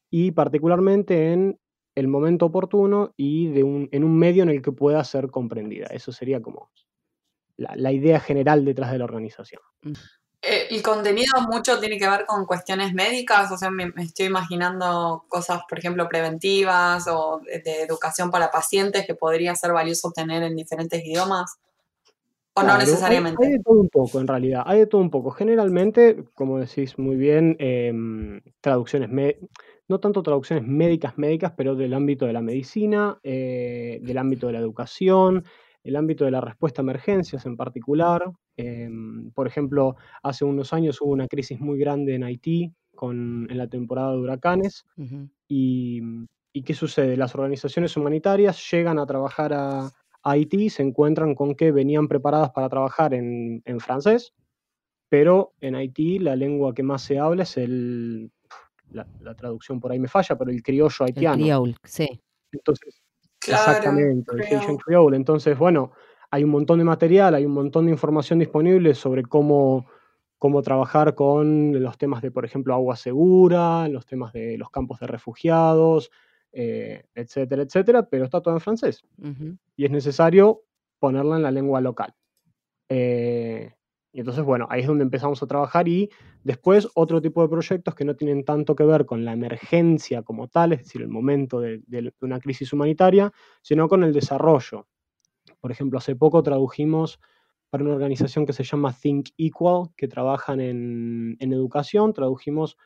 y 0.10 0.32
particularmente 0.32 1.32
en 1.32 1.60
el 1.96 2.08
momento 2.08 2.48
oportuno 2.48 3.14
y 3.16 3.48
de 3.48 3.64
un, 3.64 3.88
en 3.92 4.04
un 4.04 4.18
medio 4.18 4.44
en 4.44 4.50
el 4.50 4.62
que 4.62 4.74
pueda 4.74 5.04
ser 5.04 5.30
comprendida. 5.30 5.88
Eso 5.88 6.12
sería 6.12 6.42
como 6.42 6.72
la, 7.58 7.92
idea 7.92 8.20
general 8.20 8.66
detrás 8.66 8.92
de 8.92 8.98
la 8.98 9.06
organización. 9.06 9.62
Eh, 10.48 10.68
el 10.70 10.84
contenido 10.84 11.32
mucho 11.50 11.80
tiene 11.80 11.98
que 11.98 12.08
ver 12.08 12.26
con 12.26 12.46
cuestiones 12.46 12.94
médicas, 12.94 13.52
o 13.52 13.58
sea, 13.58 13.72
me, 13.72 13.92
estoy 13.98 14.28
imaginando 14.28 15.26
cosas, 15.28 15.62
por 15.68 15.80
ejemplo, 15.80 16.08
preventivas 16.08 17.08
o 17.08 17.42
de, 17.44 17.82
educación 17.82 18.30
para 18.30 18.52
pacientes 18.52 19.08
que 19.08 19.16
podría 19.16 19.56
ser 19.56 19.72
valioso 19.72 20.12
tener 20.12 20.44
en 20.44 20.56
diferentes 20.56 21.04
idiomas. 21.04 21.58
¿O 22.54 22.64
no 22.64 22.78
necesariamente? 22.78 23.46
Hay, 23.46 23.54
de 23.54 23.60
todo 23.60 23.80
un 23.80 23.90
poco, 23.90 24.20
en 24.20 24.28
realidad. 24.28 24.64
Hay 24.66 24.80
de 24.80 24.88
todo 24.88 25.02
un 25.02 25.10
poco. 25.10 25.32
Generalmente, 25.32 26.24
como 26.36 26.60
decís 26.60 26.98
muy 26.98 27.18
bien, 27.18 27.58
em, 27.60 28.40
traducciones 28.62 29.10
médicas 29.10 29.50
no 29.88 30.00
tanto 30.00 30.24
traducciones 30.24 30.66
médicas, 30.66 31.18
médicas, 31.18 31.54
pero 31.56 31.76
del 31.76 31.94
ámbito 31.94 32.26
de 32.26 32.34
la 32.34 32.42
medicina, 32.42 33.20
eh, 33.24 34.00
del 34.02 34.18
ámbito 34.18 34.48
de 34.48 34.54
la 34.54 34.60
educación, 34.60 35.46
el 35.86 35.96
ámbito 35.96 36.26
de 36.26 36.32
la 36.32 36.42
respuesta 36.42 36.82
a 36.82 36.84
emergencias 36.84 37.46
en 37.46 37.56
particular. 37.56 38.24
Em, 38.58 39.32
por 39.32 39.48
ejemplo, 39.48 39.96
hace 40.24 40.44
unos 40.44 40.74
años 40.74 41.00
hubo 41.00 41.12
una 41.12 41.28
crisis 41.28 41.62
muy 41.62 41.80
grande 41.80 42.16
en 42.16 42.24
Haití 42.24 42.74
con, 42.96 43.48
en 43.50 43.58
la 43.58 43.68
temporada 43.68 44.12
de 44.12 44.18
huracanes. 44.18 44.84
y, 45.48 46.26
qué 46.66 46.74
sucede? 46.74 47.16
Las 47.18 47.36
organizaciones 47.36 47.96
humanitarias 47.96 48.72
llegan 48.72 48.98
a 48.98 49.06
trabajar 49.06 49.54
a, 49.54 49.92
Haití, 50.24 50.72
se 50.72 50.82
encuentran 50.82 51.36
con 51.36 51.54
que 51.54 51.72
venían 51.72 52.08
preparadas 52.08 52.50
para 52.50 52.68
trabajar 52.68 53.14
en, 53.14 53.62
en 53.64 53.80
francés, 53.80 54.34
pero 55.08 55.54
en 55.62 55.76
Haití 55.76 56.18
la 56.18 56.36
lengua 56.36 56.74
que 56.74 56.82
más 56.82 57.04
se 57.04 57.20
habla 57.20 57.44
es 57.44 57.58
el 57.58 58.32
la, 58.90 59.36
traducción 59.36 59.80
por 59.80 59.92
ahí 59.92 60.00
me 60.00 60.08
falla, 60.08 60.38
pero 60.38 60.52
el 60.52 60.64
criollo 60.64 61.06
haitiano. 61.06 61.36
El 61.36 61.42
criol, 61.42 61.76
sí. 61.84 62.08
Entonces, 62.52 63.02
exactamente, 63.48 64.32
el 64.32 64.78
criollo. 64.78 65.16
Entonces, 65.16 65.58
bueno, 65.58 65.92
hay 66.32 66.44
un 66.44 66.50
montón 66.50 66.80
de 66.80 66.86
material, 66.86 67.36
hay 67.36 67.46
un 67.46 67.54
montón 67.54 67.86
de 67.86 67.92
información 67.92 68.40
disponible 68.40 68.94
sobre 68.96 69.24
cómo, 69.24 69.86
cómo 70.38 70.62
trabajar 70.62 71.16
con 71.16 71.82
los 71.82 71.98
temas 71.98 72.22
de, 72.22 72.32
por 72.32 72.46
ejemplo, 72.46 72.74
agua 72.74 72.96
segura, 72.96 73.88
los 73.88 74.06
temas 74.06 74.34
de 74.34 74.58
los 74.58 74.70
campos 74.70 75.00
de 75.00 75.08
refugiados, 75.08 76.12
eh, 76.52 77.06
etcétera, 77.14 77.64
etcétera, 77.64 78.08
pero 78.10 78.26
está 78.26 78.42
todo 78.42 78.54
en 78.54 78.62
francés. 78.62 79.04
Y 79.76 79.86
es 79.86 79.92
necesario 79.92 80.64
ponerla 81.00 81.36
en 81.36 81.44
la 81.44 81.52
lengua 81.52 81.82
local. 81.82 82.14
Eh, 82.90 83.74
y 84.16 84.20
entonces, 84.20 84.46
bueno, 84.46 84.66
ahí 84.70 84.80
es 84.80 84.88
donde 84.88 85.04
empezamos 85.04 85.44
a 85.44 85.46
trabajar 85.46 85.90
y 85.90 86.10
después 86.42 86.88
otro 86.96 87.22
tipo 87.22 87.42
de 87.42 87.50
proyectos 87.50 87.96
que 87.96 88.06
no 88.06 88.16
tienen 88.16 88.46
tanto 88.46 88.74
que 88.74 88.86
ver 88.86 89.06
con 89.06 89.26
la 89.26 89.34
emergencia 89.34 90.22
como 90.22 90.48
tal, 90.48 90.72
es 90.72 90.84
decir, 90.84 91.02
el 91.02 91.10
momento 91.10 91.60
de, 91.60 91.84
una 92.22 92.40
crisis 92.40 92.72
humanitaria, 92.72 93.34
sino 93.62 93.90
con 93.90 94.06
el 94.06 94.14
desarrollo. 94.14 94.88
Por 95.60 95.70
ejemplo, 95.70 96.00
hace 96.00 96.16
poco 96.16 96.42
tradujimos 96.44 97.20
para 97.70 97.84
una 97.84 97.92
organización 97.92 98.46
que 98.46 98.54
se 98.54 98.64
llama 98.64 98.94
Think 98.94 99.32
Equal, 99.38 99.90
que 99.98 100.08
trabajan 100.08 100.62
en, 100.62 101.36
educación, 101.42 102.14
tradujimos 102.14 102.78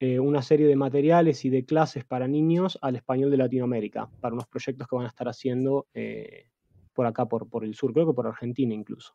eh, 0.00 0.20
una 0.20 0.42
serie 0.42 0.66
de 0.66 0.76
materiales 0.76 1.46
y 1.46 1.48
de 1.48 1.64
clases 1.64 2.04
para 2.04 2.28
niños 2.28 2.78
al 2.82 2.96
español 2.96 3.30
de 3.30 3.38
Latinoamérica, 3.38 4.10
para 4.20 4.34
unos 4.34 4.48
proyectos 4.48 4.86
que 4.86 4.96
van 4.96 5.06
a 5.06 5.08
estar 5.08 5.28
haciendo 5.28 5.86
eh, 5.94 6.48
por 6.92 7.06
acá, 7.06 7.24
por, 7.24 7.48
por 7.48 7.64
el 7.64 7.74
sur, 7.74 7.94
creo 7.94 8.06
que 8.06 8.12
por 8.12 8.26
Argentina 8.26 8.74
incluso. 8.74 9.14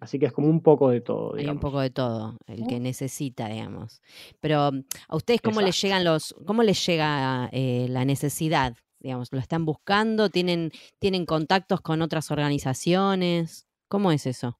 Así 0.00 0.18
que 0.18 0.26
es 0.26 0.32
como 0.32 0.48
un 0.48 0.60
poco 0.60 0.90
de 0.90 1.00
todo. 1.00 1.34
Hay 1.36 1.46
un 1.46 1.60
poco 1.60 1.80
de 1.80 1.90
todo, 1.90 2.36
el 2.46 2.66
que 2.66 2.80
necesita, 2.80 3.48
digamos. 3.48 4.00
Pero 4.40 4.72
mm, 4.72 4.84
a 5.08 5.16
ustedes 5.16 5.40
cómo 5.40 5.60
les 5.60 5.80
llegan 5.80 6.04
los, 6.04 6.34
cómo 6.46 6.62
les 6.62 6.84
llega 6.86 7.48
eh, 7.52 7.86
la 7.88 8.04
necesidad, 8.04 8.76
digamos, 9.00 9.32
lo 9.32 9.38
están 9.38 9.64
buscando, 9.64 10.30
tienen, 10.30 10.70
tienen 10.98 11.26
contactos 11.26 11.80
con 11.80 12.02
otras 12.02 12.30
organizaciones, 12.30 13.66
¿cómo 13.88 14.12
es 14.12 14.26
eso? 14.26 14.58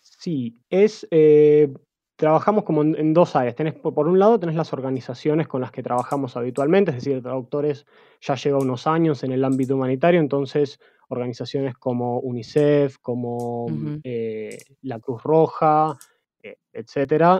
Sí, 0.00 0.54
es 0.70 1.06
eh, 1.10 1.72
trabajamos 2.16 2.64
como 2.64 2.82
en, 2.82 3.14
dos 3.14 3.36
áreas. 3.36 3.54
Tenés, 3.54 3.74
por 3.74 4.06
un 4.06 4.18
lado, 4.18 4.38
tenés 4.38 4.56
las 4.56 4.72
organizaciones 4.72 5.48
con 5.48 5.60
las 5.60 5.70
que 5.70 5.82
trabajamos 5.82 6.36
habitualmente, 6.36 6.90
es 6.90 6.96
decir, 6.96 7.22
traductores 7.22 7.86
ya 8.20 8.34
lleva 8.34 8.58
unos 8.58 8.86
años 8.86 9.24
en 9.24 9.32
el 9.32 9.44
ámbito 9.44 9.74
humanitario, 9.74 10.20
entonces 10.20 10.78
organizaciones 11.08 11.74
como 11.74 12.20
UNICEF, 12.20 12.98
como 12.98 13.66
eh, 14.02 14.58
la 14.82 14.98
Cruz 15.00 15.22
Roja, 15.22 15.96
eh, 16.42 16.56
etcétera, 16.72 17.38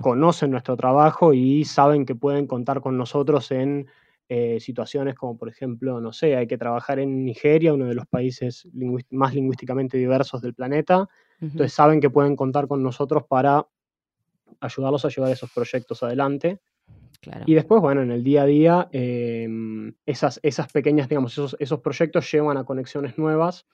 conocen 0.00 0.50
nuestro 0.50 0.76
trabajo 0.76 1.32
y 1.34 1.64
saben 1.64 2.06
que 2.06 2.14
pueden 2.14 2.46
contar 2.46 2.80
con 2.80 2.96
nosotros 2.96 3.50
en 3.50 3.86
eh, 4.28 4.58
situaciones 4.58 5.14
como, 5.14 5.36
por 5.38 5.48
ejemplo, 5.48 6.00
no 6.00 6.12
sé, 6.12 6.36
hay 6.36 6.46
que 6.46 6.58
trabajar 6.58 6.98
en 6.98 7.24
Nigeria, 7.24 7.72
uno 7.72 7.86
de 7.86 7.94
los 7.94 8.06
países 8.06 8.68
más 9.10 9.34
lingüísticamente 9.34 9.98
diversos 9.98 10.42
del 10.42 10.54
planeta. 10.54 11.08
Entonces 11.40 11.72
saben 11.72 12.00
que 12.00 12.10
pueden 12.10 12.34
contar 12.34 12.66
con 12.66 12.82
nosotros 12.82 13.24
para 13.28 13.66
ayudarlos 14.60 15.04
a 15.04 15.10
llevar 15.10 15.30
esos 15.30 15.52
proyectos 15.52 16.02
adelante. 16.02 16.60
Y 17.46 17.54
después, 17.54 17.80
bueno, 17.80 18.02
en 18.02 18.10
el 18.10 18.22
día 18.22 18.42
a 18.42 18.46
día, 18.46 18.88
em, 18.92 19.94
esas, 20.06 20.40
esas 20.42 20.70
pequeñas, 20.72 21.08
digamos, 21.08 21.32
esos, 21.32 21.56
esos 21.58 21.80
proyectos 21.80 22.30
llevan 22.30 22.56
a 22.56 22.64
conexiones 22.64 23.18
nuevas 23.18 23.66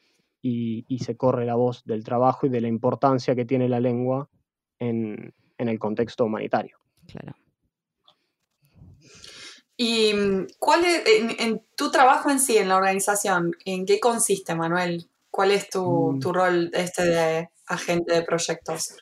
y, 0.42 0.98
se 0.98 1.16
corre 1.16 1.46
la 1.46 1.54
voz 1.54 1.84
del 1.84 2.04
trabajo 2.04 2.46
y 2.46 2.50
de 2.50 2.60
la 2.60 2.68
importancia 2.68 3.34
que 3.34 3.44
tiene 3.44 3.68
la 3.68 3.80
lengua 3.80 4.28
en, 4.78 5.32
el 5.58 5.78
contexto 5.78 6.24
humanitario. 6.24 6.76
Claro. 7.06 7.36
¿Y 9.76 10.12
mm, 10.12 10.46
cuál 10.58 10.84
es, 10.84 11.02
en, 11.38 11.62
tu 11.76 11.90
trabajo 11.90 12.30
en 12.30 12.40
sí, 12.40 12.56
en 12.56 12.68
la 12.68 12.76
organización, 12.76 13.52
en 13.64 13.86
qué 13.86 14.00
consiste, 14.00 14.54
Manuel? 14.54 15.08
¿Cuál 15.30 15.52
es 15.52 15.70
tu, 15.70 16.12
mm. 16.12 16.20
tu 16.20 16.32
rol 16.32 16.70
este 16.72 17.04
de 17.04 17.48
agente 17.66 18.12
de 18.12 18.22
proyectos? 18.22 18.96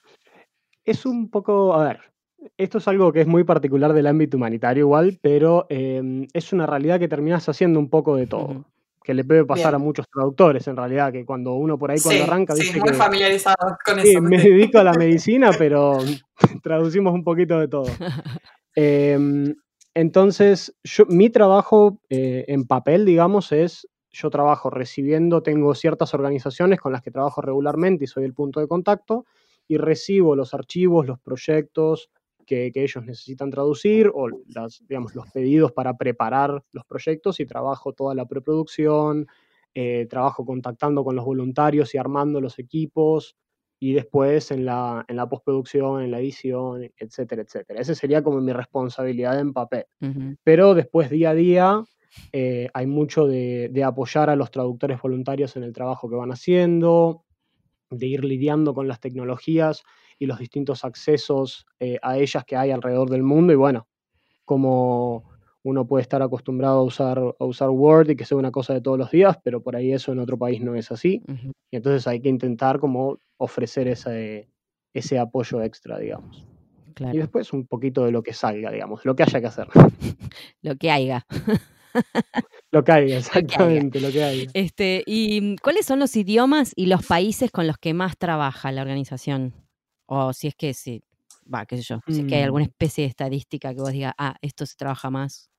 Es 0.84 1.06
un 1.06 1.30
poco, 1.30 1.72
a 1.74 1.84
ver, 1.84 2.09
esto 2.56 2.78
es 2.78 2.88
algo 2.88 3.12
que 3.12 3.22
es 3.22 3.26
muy 3.26 3.44
particular 3.44 3.92
del 3.92 4.06
ámbito 4.06 4.36
humanitario 4.36 4.84
igual, 4.84 5.18
pero 5.22 5.66
em, 5.68 6.26
es 6.32 6.52
una 6.52 6.66
realidad 6.66 6.98
que 6.98 7.08
terminas 7.08 7.48
haciendo 7.48 7.78
un 7.78 7.88
poco 7.88 8.16
de 8.16 8.26
todo. 8.26 8.64
Que 9.02 9.14
le 9.14 9.24
puede 9.24 9.44
pasar 9.44 9.74
a 9.74 9.78
muchos 9.78 10.06
traductores, 10.12 10.68
en 10.68 10.76
realidad, 10.76 11.10
que 11.10 11.24
cuando 11.24 11.54
uno 11.54 11.78
por 11.78 11.90
ahí 11.90 11.98
cuando 12.00 12.22
arranca. 12.24 12.54
Sí, 12.54 12.78
muy 12.78 12.92
familiarizado 12.92 13.78
con 13.84 14.00
sí, 14.00 14.20
Me 14.20 14.38
dedico 14.38 14.78
a 14.78 14.84
la 14.84 14.92
medicina, 14.92 15.50
pero 15.56 15.98
traducimos 16.62 17.14
un 17.14 17.24
poquito 17.24 17.58
de 17.58 17.68
todo. 17.68 17.86
Em, 18.76 19.52
entonces, 19.94 20.72
yo, 20.84 21.04
mi 21.06 21.28
trabajo 21.28 21.98
eh, 22.08 22.44
en 22.46 22.68
papel, 22.68 23.04
digamos, 23.04 23.50
es 23.50 23.88
yo 24.12 24.30
trabajo 24.30 24.70
recibiendo, 24.70 25.42
tengo 25.42 25.74
ciertas 25.74 26.14
organizaciones 26.14 26.80
con 26.80 26.92
las 26.92 27.02
que 27.02 27.10
trabajo 27.10 27.40
regularmente 27.42 28.04
y 28.04 28.06
soy 28.06 28.24
el 28.24 28.32
punto 28.32 28.60
de 28.60 28.68
contacto, 28.68 29.24
y 29.68 29.76
recibo 29.76 30.34
los 30.34 30.54
archivos, 30.54 31.06
los 31.06 31.18
proyectos, 31.20 32.10
que, 32.50 32.82
ellos 32.82 33.04
necesitan 33.04 33.50
traducir 33.50 34.10
o 34.12 34.28
las, 34.48 34.82
digamos, 34.88 35.14
los 35.14 35.30
pedidos 35.30 35.72
para 35.72 35.96
preparar 35.96 36.64
los 36.72 36.84
proyectos 36.84 37.38
y 37.38 37.46
trabajo 37.46 37.92
toda 37.92 38.14
la 38.14 38.26
preproducción, 38.26 39.26
eh, 39.74 40.06
trabajo 40.10 40.44
contactando 40.44 41.04
con 41.04 41.14
los 41.14 41.24
voluntarios 41.24 41.94
y 41.94 41.98
armando 41.98 42.40
los 42.40 42.58
equipos 42.58 43.36
y 43.78 43.92
después 43.92 44.50
en 44.50 44.64
la, 44.64 45.04
en 45.08 45.16
la 45.16 45.28
postproducción, 45.28 46.02
en 46.02 46.10
la 46.10 46.18
edición, 46.18 46.90
etcétera, 46.98 47.42
etcétera. 47.42 47.80
Esa 47.80 47.94
sería 47.94 48.22
como 48.22 48.40
mi 48.40 48.52
responsabilidad 48.52 49.38
en 49.38 49.52
papel. 49.52 49.86
Pero 50.42 50.74
después 50.74 51.08
día 51.08 51.30
a 51.30 51.34
día 51.34 51.84
eh, 52.32 52.68
hay 52.74 52.86
mucho 52.86 53.26
de, 53.26 53.82
apoyar 53.84 54.28
a 54.28 54.36
los 54.36 54.50
traductores 54.50 55.00
voluntarios 55.00 55.56
en 55.56 55.62
el 55.62 55.72
trabajo 55.72 56.10
que 56.10 56.16
van 56.16 56.32
haciendo, 56.32 57.24
de 57.90 58.06
ir 58.06 58.24
lidiando 58.24 58.74
con 58.74 58.88
las 58.88 59.00
tecnologías 59.00 59.82
y 60.18 60.26
los 60.26 60.38
distintos 60.38 60.84
accesos 60.84 61.66
eh, 61.80 61.98
a 62.02 62.18
ellas 62.18 62.44
que 62.44 62.56
hay 62.56 62.70
alrededor 62.70 63.10
del 63.10 63.22
mundo. 63.22 63.52
Y 63.52 63.56
bueno, 63.56 63.88
como 64.44 65.24
uno 65.62 65.86
puede 65.86 66.02
estar 66.02 66.22
acostumbrado 66.22 66.80
a 66.80 66.82
usar, 66.82 67.18
a 67.38 67.44
usar 67.44 67.70
Word 67.70 68.10
y 68.10 68.16
que 68.16 68.24
sea 68.24 68.38
una 68.38 68.50
cosa 68.50 68.72
de 68.72 68.80
todos 68.80 68.98
los 68.98 69.10
días, 69.10 69.38
pero 69.42 69.62
por 69.62 69.76
ahí 69.76 69.92
eso 69.92 70.12
en 70.12 70.20
otro 70.20 70.38
país 70.38 70.60
no 70.62 70.74
es 70.74 70.90
así. 70.90 71.22
Y 71.70 71.76
entonces 71.76 72.06
hay 72.06 72.20
que 72.20 72.28
intentar 72.28 72.78
como 72.78 73.18
ofrecer 73.36 73.88
ese, 73.88 74.48
ese 74.94 75.18
apoyo 75.18 75.62
extra, 75.62 75.98
digamos. 75.98 76.46
Y 77.12 77.18
después 77.18 77.52
un 77.52 77.66
poquito 77.66 78.04
de 78.04 78.12
lo 78.12 78.22
que 78.22 78.34
salga, 78.34 78.70
digamos, 78.70 79.04
lo 79.04 79.16
que 79.16 79.22
haya 79.22 79.40
que 79.40 79.46
hacer. 79.46 79.68
lo 80.62 80.76
que 80.76 80.90
haya. 80.90 81.26
lo 82.72 82.84
que 82.84 82.92
haya, 82.92 83.18
exactamente, 83.18 84.00
lo 84.00 84.10
que 84.10 84.22
haya. 84.22 84.50
Este, 84.54 85.02
¿Y 85.06 85.56
cuáles 85.56 85.86
son 85.86 85.98
los 85.98 86.14
idiomas 86.16 86.72
y 86.76 86.86
los 86.86 87.04
países 87.04 87.50
con 87.50 87.66
los 87.66 87.78
que 87.78 87.94
más 87.94 88.16
trabaja 88.16 88.70
la 88.72 88.82
organización? 88.82 89.54
O 90.06 90.32
si 90.32 90.48
es 90.48 90.54
que 90.54 90.74
sí, 90.74 91.02
va, 91.52 91.66
qué 91.66 91.76
sé 91.76 91.82
yo, 91.82 92.00
si 92.06 92.20
es 92.20 92.26
que 92.26 92.36
hay 92.36 92.42
alguna 92.42 92.64
mm. 92.64 92.68
especie 92.68 93.04
de 93.04 93.08
estadística 93.08 93.74
que 93.74 93.80
vos 93.80 93.92
digas, 93.92 94.14
ah, 94.18 94.36
esto 94.42 94.66
se 94.66 94.76
trabaja 94.76 95.10
más. 95.10 95.50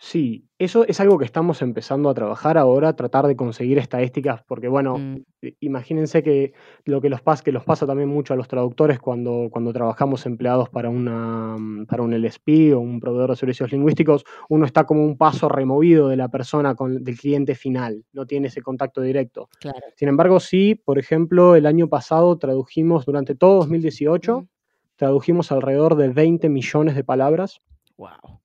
Sí, 0.00 0.48
eso 0.58 0.86
es 0.86 1.00
algo 1.00 1.18
que 1.18 1.24
estamos 1.24 1.60
empezando 1.60 2.08
a 2.08 2.14
trabajar 2.14 2.56
ahora, 2.56 2.94
tratar 2.94 3.26
de 3.26 3.34
conseguir 3.34 3.78
estadísticas, 3.78 4.44
porque 4.46 4.68
bueno, 4.68 4.96
mm. 4.96 5.24
imagínense 5.58 6.22
que 6.22 6.52
lo 6.84 7.00
que 7.00 7.10
los 7.10 7.20
pasa, 7.20 7.42
que 7.42 7.50
los 7.50 7.64
pasa 7.64 7.84
también 7.84 8.08
mucho 8.08 8.32
a 8.32 8.36
los 8.36 8.46
traductores 8.46 9.00
cuando, 9.00 9.48
cuando 9.50 9.72
trabajamos 9.72 10.24
empleados 10.24 10.68
para, 10.68 10.88
una, 10.88 11.56
mm, 11.58 11.86
para 11.86 12.04
un 12.04 12.12
LSP 12.14 12.74
o 12.74 12.78
un 12.78 13.00
proveedor 13.00 13.30
de 13.30 13.36
servicios 13.36 13.72
lingüísticos, 13.72 14.24
uno 14.48 14.66
está 14.66 14.84
como 14.84 15.04
un 15.04 15.16
paso 15.16 15.48
removido 15.48 16.06
de 16.06 16.16
la 16.16 16.28
persona 16.28 16.76
con, 16.76 17.02
del 17.02 17.18
cliente 17.18 17.56
final, 17.56 18.04
no 18.12 18.24
tiene 18.24 18.46
ese 18.46 18.62
contacto 18.62 19.00
directo. 19.00 19.48
Sin 19.96 20.08
embargo, 20.08 20.38
sí, 20.38 20.76
por 20.76 21.00
ejemplo, 21.00 21.56
el 21.56 21.66
año 21.66 21.88
pasado 21.88 22.38
tradujimos 22.38 23.04
durante 23.04 23.34
todo 23.34 23.56
2018, 23.56 24.46
tradujimos 24.94 25.50
alrededor 25.50 25.96
de 25.96 26.08
20 26.10 26.48
millones 26.48 26.94
de 26.94 27.02
palabras. 27.02 27.60
Wow. 27.96 28.40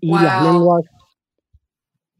Y 0.00 0.12
las 0.12 0.44
lenguas. 0.44 0.82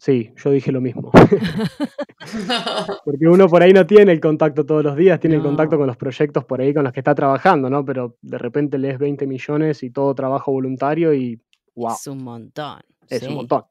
Sí, 0.00 0.32
yo 0.42 0.50
dije 0.50 0.72
lo 0.72 0.80
mismo. 0.80 1.10
Porque 3.04 3.28
uno 3.28 3.48
por 3.48 3.62
ahí 3.62 3.72
no 3.74 3.86
tiene 3.86 4.12
el 4.12 4.20
contacto 4.20 4.64
todos 4.64 4.82
los 4.82 4.96
días, 4.96 5.20
tiene 5.20 5.36
el 5.36 5.42
contacto 5.42 5.76
con 5.76 5.86
los 5.86 5.98
proyectos 5.98 6.46
por 6.46 6.60
ahí 6.62 6.72
con 6.72 6.84
los 6.84 6.92
que 6.94 7.00
está 7.00 7.14
trabajando, 7.14 7.68
¿no? 7.68 7.84
Pero 7.84 8.16
de 8.22 8.38
repente 8.38 8.78
lees 8.78 8.98
20 8.98 9.26
millones 9.26 9.82
y 9.82 9.90
todo 9.90 10.14
trabajo 10.14 10.52
voluntario 10.52 11.12
y 11.12 11.38
wow. 11.74 11.92
Es 11.92 12.06
un 12.06 12.24
montón. 12.24 12.80
Es 13.08 13.24
un 13.24 13.34
montón. 13.34 13.64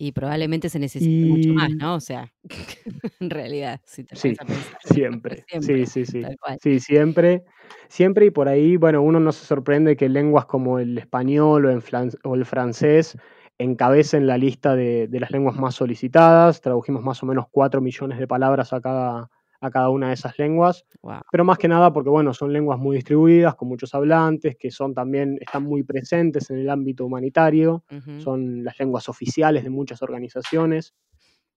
Y 0.00 0.12
probablemente 0.12 0.68
se 0.68 0.78
necesita 0.78 1.26
mucho 1.26 1.52
más, 1.52 1.70
¿no? 1.70 1.96
O 1.96 2.00
sea, 2.00 2.32
en 3.20 3.30
realidad, 3.30 3.80
si 3.84 4.04
te 4.04 4.14
sí, 4.14 4.34
siempre. 4.84 5.44
siempre. 5.48 5.86
Sí, 5.86 5.86
sí, 5.86 6.06
sí. 6.06 6.22
Sí, 6.62 6.80
siempre. 6.80 7.44
Siempre 7.88 8.26
y 8.26 8.30
por 8.30 8.48
ahí, 8.48 8.76
bueno, 8.76 9.02
uno 9.02 9.18
no 9.18 9.32
se 9.32 9.44
sorprende 9.44 9.96
que 9.96 10.08
lenguas 10.08 10.46
como 10.46 10.78
el 10.78 10.96
español 10.98 11.66
o, 11.66 12.34
el 12.34 12.44
francés 12.44 13.18
encabecen 13.58 14.28
la 14.28 14.38
lista 14.38 14.76
de, 14.76 15.08
de, 15.08 15.20
las 15.20 15.32
lenguas 15.32 15.56
más 15.56 15.74
solicitadas. 15.74 16.60
Tradujimos 16.60 17.02
más 17.02 17.20
o 17.22 17.26
menos 17.26 17.46
4 17.50 17.80
millones 17.80 18.18
de 18.18 18.28
palabras 18.28 18.72
a 18.72 18.80
cada, 18.80 19.30
a 19.60 19.70
cada 19.70 19.90
una 19.90 20.08
de 20.08 20.14
esas 20.14 20.38
lenguas. 20.38 20.84
Pero 21.30 21.44
más 21.44 21.58
que 21.58 21.68
nada 21.68 21.92
porque, 21.92 22.10
bueno, 22.10 22.32
son 22.32 22.52
lenguas 22.52 22.78
muy 22.78 22.96
distribuidas, 22.96 23.54
con 23.54 23.68
muchos 23.68 23.94
hablantes, 23.94 24.56
que 24.56 24.70
son 24.70 24.94
también, 24.94 25.38
están 25.40 25.64
muy 25.64 25.82
presentes 25.82 26.50
en 26.50 26.58
el 26.58 26.70
ámbito 26.70 27.04
humanitario, 27.04 27.84
son 28.18 28.64
las 28.64 28.78
lenguas 28.78 29.08
oficiales 29.08 29.64
de 29.64 29.70
muchas 29.70 30.02
organizaciones. 30.02 30.94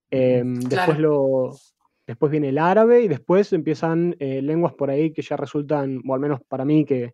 Em, 0.09 0.59
después, 0.59 0.99
lo, 0.99 1.51
después 2.05 2.31
viene 2.31 2.49
el 2.49 2.57
árabe 2.57 3.01
y 3.01 3.07
después 3.07 3.53
empiezan 3.53 4.15
eh, 4.19 4.41
lenguas 4.41 4.73
por 4.73 4.89
ahí 4.89 5.13
que 5.13 5.21
ya 5.21 5.37
resultan, 5.37 6.01
o 6.07 6.13
al 6.13 6.19
menos 6.19 6.41
para 6.47 6.65
mí 6.65 6.85
que, 6.85 7.13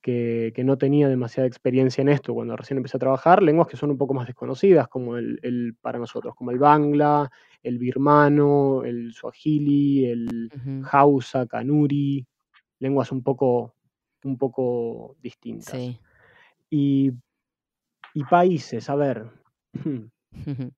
que, 0.00 0.52
no 0.64 0.78
tenía 0.78 1.08
demasiada 1.08 1.46
experiencia 1.46 2.02
en 2.02 2.08
esto 2.08 2.34
cuando 2.34 2.56
recién 2.56 2.78
empecé 2.78 2.96
a 2.96 3.00
trabajar, 3.00 3.42
lenguas 3.42 3.68
que 3.68 3.76
son 3.76 3.90
un 3.90 3.98
poco 3.98 4.14
más 4.14 4.26
desconocidas, 4.26 4.88
como 4.88 5.16
el, 5.16 5.38
el 5.42 5.74
para 5.80 5.98
nosotros, 5.98 6.34
como 6.34 6.50
el 6.50 6.58
bangla, 6.58 7.30
el 7.62 7.78
birmano, 7.78 8.84
el 8.84 9.12
swahili, 9.12 10.06
el 10.06 10.50
hausa, 10.90 11.46
kanuri, 11.46 12.26
lenguas 12.78 13.12
un 13.12 13.22
poco, 13.22 13.74
un 14.24 14.38
poco 14.38 15.16
distintas. 15.22 15.74
Y, 16.70 17.12
y, 18.14 18.24
países, 18.24 18.88
a 18.88 18.96
ver. 18.96 19.30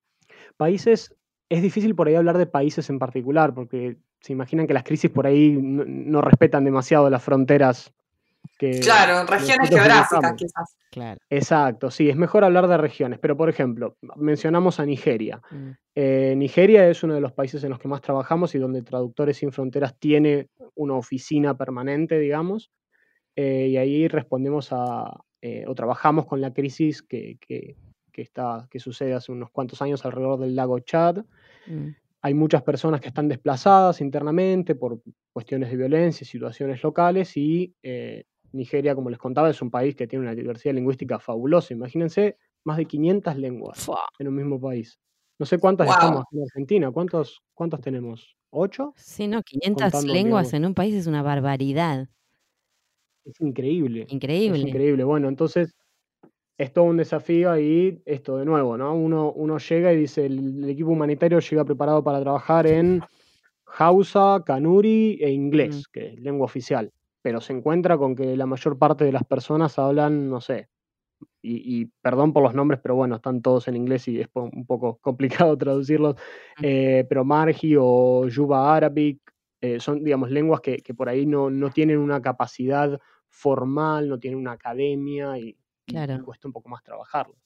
países, 0.57 1.15
es 1.49 1.61
difícil 1.61 1.95
por 1.95 2.07
ahí 2.07 2.15
hablar 2.15 2.37
de 2.37 2.47
países 2.47 2.89
en 2.89 2.99
particular, 2.99 3.53
porque 3.53 3.97
se 4.19 4.33
imaginan 4.33 4.67
que 4.67 4.73
las 4.73 4.83
crisis 4.83 5.11
por 5.11 5.27
ahí 5.27 5.57
no 5.59 6.21
respetan 6.21 6.63
demasiado 6.65 7.09
las 7.09 7.23
fronteras 7.23 7.93
claro, 8.81 9.25
regiones 9.25 9.69
geográficas 9.69 10.33
quizás. 10.35 10.75
Claro. 10.91 11.19
Exacto, 11.29 11.89
sí, 11.89 12.09
es 12.09 12.15
mejor 12.15 12.43
hablar 12.43 12.67
de 12.67 12.77
regiones, 12.77 13.19
pero 13.19 13.35
por 13.35 13.49
ejemplo, 13.49 13.97
mencionamos 14.15 14.79
a 14.79 14.85
Nigeria. 14.85 15.41
Mm. 15.49 15.69
Eh, 15.95 16.33
Nigeria 16.37 16.87
es 16.87 17.03
uno 17.03 17.15
de 17.15 17.21
los 17.21 17.31
países 17.33 17.63
en 17.63 17.71
los 17.71 17.79
que 17.79 17.87
más 17.87 18.01
trabajamos 18.01 18.53
y 18.53 18.59
donde 18.59 18.83
Traductores 18.83 19.37
Sin 19.37 19.51
Fronteras 19.51 19.97
tiene 19.97 20.49
una 20.75 20.93
oficina 20.93 21.57
permanente, 21.57 22.19
digamos, 22.19 22.71
eh, 23.35 23.69
y 23.71 23.77
ahí 23.77 24.07
respondemos 24.07 24.69
a, 24.71 25.19
eh, 25.41 25.65
o 25.67 25.73
trabajamos 25.73 26.27
con 26.27 26.41
la 26.41 26.53
crisis 26.53 27.01
que, 27.01 27.39
está, 28.13 28.67
que 28.69 28.79
sucede 28.79 29.15
hace 29.15 29.31
unos 29.31 29.49
cuantos 29.49 29.81
años 29.81 30.05
alrededor 30.05 30.39
del 30.39 30.55
lago 30.55 30.79
Chad. 30.79 31.25
Mm. 31.65 31.89
Hay 32.21 32.33
muchas 32.35 32.61
personas 32.61 33.01
que 33.01 33.07
están 33.07 33.27
desplazadas 33.27 33.99
internamente 33.99 34.75
por 34.75 35.01
cuestiones 35.33 35.71
de 35.71 35.77
violencia, 35.77 36.25
situaciones 36.25 36.83
locales 36.83 37.35
y 37.35 37.73
Nigeria, 38.53 38.95
como 38.95 39.09
les 39.09 39.19
contaba, 39.19 39.49
es 39.49 39.61
un 39.61 39.71
país 39.71 39.95
que 39.95 40.07
tiene 40.07 40.23
una 40.23 40.35
diversidad 40.35 40.73
lingüística 40.73 41.19
fabulosa. 41.19 41.73
Imagínense 41.73 42.37
más 42.63 42.77
de 42.77 42.85
500 42.85 43.37
lenguas 43.37 43.89
en 44.19 44.27
un 44.27 44.35
mismo 44.35 44.61
país. 44.61 44.99
No 45.39 45.45
sé 45.45 45.57
cuántas 45.57 45.89
estamos 45.89 46.23
en 46.31 46.43
Argentina. 46.43 46.91
¿Cuántos, 46.91 47.41
¿Cuántos 47.53 47.81
tenemos? 47.81 48.37
¿Ocho? 48.51 48.93
Sí, 48.95 49.27
no, 49.27 49.41
500 49.41 50.05
lenguas 50.05 50.53
en 50.53 50.65
un 50.65 50.75
país 50.75 50.93
es 50.93 51.07
una 51.07 51.23
barbaridad. 51.23 52.07
Es 53.25 53.41
increíble. 53.41 54.05
Increíble. 54.09 54.59
Es 54.59 54.67
increíble. 54.67 55.03
Bueno, 55.03 55.27
entonces 55.27 55.75
es 56.57 56.71
todo 56.71 56.85
un 56.85 56.97
desafío 56.97 57.57
y 57.59 58.01
esto 58.05 58.37
de 58.37 58.45
nuevo, 58.45 58.77
¿no? 58.77 58.93
Uno, 58.95 59.31
uno 59.31 59.57
llega 59.57 59.91
y 59.91 59.97
dice, 59.97 60.27
el, 60.27 60.69
equipo 60.69 60.91
humanitario 60.91 61.39
llega 61.39 61.65
preparado 61.65 62.03
para 62.03 62.21
trabajar 62.21 62.67
en 62.67 63.01
Hausa, 63.65 64.43
Kanuri 64.45 65.17
e 65.19 65.31
inglés, 65.31 65.87
que 65.87 66.09
es 66.09 66.19
lengua 66.19 66.45
oficial 66.45 66.91
pero 67.23 67.41
se 67.41 67.53
encuentra 67.53 67.97
con 67.97 68.15
que 68.15 68.37
la 68.37 68.45
mayor 68.45 68.77
parte 68.77 69.05
de 69.05 69.13
las 69.13 69.23
personas 69.23 69.79
hablan, 69.79 70.29
no 70.29 70.41
sé, 70.41 70.69
y, 71.41 71.85
perdón 72.01 72.33
por 72.33 72.43
los 72.43 72.53
nombres, 72.53 72.79
pero 72.81 72.95
bueno, 72.95 73.15
están 73.15 73.41
todos 73.41 73.67
en 73.67 73.75
inglés 73.75 74.07
y 74.07 74.21
es 74.21 74.29
un 74.33 74.65
poco 74.65 74.97
complicado 75.01 75.57
traducirlos, 75.57 76.15
eh, 76.61 77.05
pero 77.07 77.25
Margi 77.25 77.75
o 77.79 78.27
Yuba 78.27 78.75
Arabic 78.75 79.19
eh, 79.61 79.79
son, 79.79 80.03
digamos, 80.03 80.31
lenguas 80.31 80.61
que, 80.61 80.81
por 80.95 81.09
ahí 81.09 81.25
no, 81.25 81.49
no, 81.49 81.69
tienen 81.69 81.97
una 81.97 82.21
capacidad 82.21 82.99
formal, 83.29 84.09
no 84.09 84.19
tienen 84.19 84.39
una 84.39 84.51
academia 84.51 85.37
y, 85.39 85.57
cuesta 86.23 86.47
un 86.47 86.53
poco 86.53 86.69
más 86.69 86.83
trabajarlos. 86.83 87.37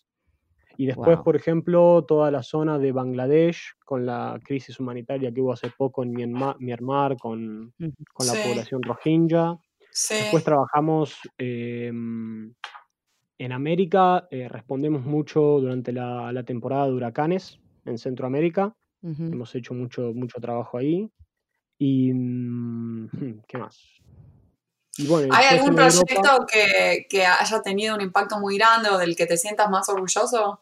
Y 0.80 0.86
después, 0.86 1.18
por 1.22 1.36
ejemplo, 1.36 2.06
toda 2.08 2.30
la 2.30 2.44
zona 2.44 2.78
de 2.78 2.92
Bangladesh, 2.92 3.74
con 3.84 4.06
la 4.06 4.40
crisis 4.44 4.80
humanitaria 4.80 5.32
que 5.32 5.42
hubo 5.42 5.54
hace 5.54 5.72
poco 5.76 6.04
en 6.04 6.12
Myanmar, 6.12 7.18
con, 7.18 7.74
con 8.14 8.28
la 8.28 8.34
población 8.34 8.84
rohingya, 8.84 9.58
Después 10.10 10.44
trabajamos 10.44 11.18
em, 11.38 12.54
en 13.38 13.52
América, 13.52 14.28
eh, 14.30 14.48
respondemos 14.48 15.04
mucho 15.04 15.42
durante 15.60 15.92
la, 15.92 16.44
temporada 16.46 16.86
de 16.86 16.94
huracanes 16.94 17.60
en 17.86 17.98
Centroamérica. 17.98 18.76
Hemos 19.02 19.56
hecho 19.56 19.74
mucho, 19.74 20.14
mucho 20.14 20.40
trabajo 20.40 20.78
ahí. 20.78 21.10
Y, 21.78 22.12
mm, 22.14 23.10
¿qué 23.48 23.58
más? 23.58 23.80
¿Hay 25.32 25.58
algún 25.58 25.76
proyecto 25.76 26.46
que, 26.52 27.06
que, 27.08 27.24
haya 27.24 27.62
tenido 27.62 27.96
un 27.96 28.02
impacto 28.02 28.40
muy 28.40 28.58
grande 28.58 28.90
o 28.90 28.98
del 28.98 29.16
que 29.16 29.28
te 29.28 29.38
sientas 29.38 29.70
más 29.70 29.88
orgulloso? 29.90 30.60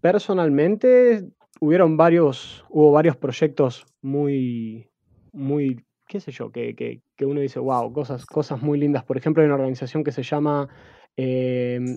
Personalmente, 0.00 1.26
hubieron 1.60 1.96
varios, 1.96 2.64
hubo 2.68 2.92
varios 2.92 3.16
proyectos 3.16 3.86
muy, 4.02 4.90
muy 5.32 5.86
qué 6.06 6.20
sé 6.20 6.32
yo, 6.32 6.50
que, 6.50 6.74
que, 6.74 7.02
uno 7.24 7.40
dice, 7.40 7.58
wow, 7.58 7.92
cosas, 7.92 8.26
cosas 8.26 8.62
muy 8.62 8.78
lindas. 8.78 9.04
Por 9.04 9.16
ejemplo, 9.16 9.42
hay 9.42 9.46
una 9.46 9.54
organización 9.54 10.04
que 10.04 10.12
se 10.12 10.22
llama 10.22 10.68
em, 11.16 11.96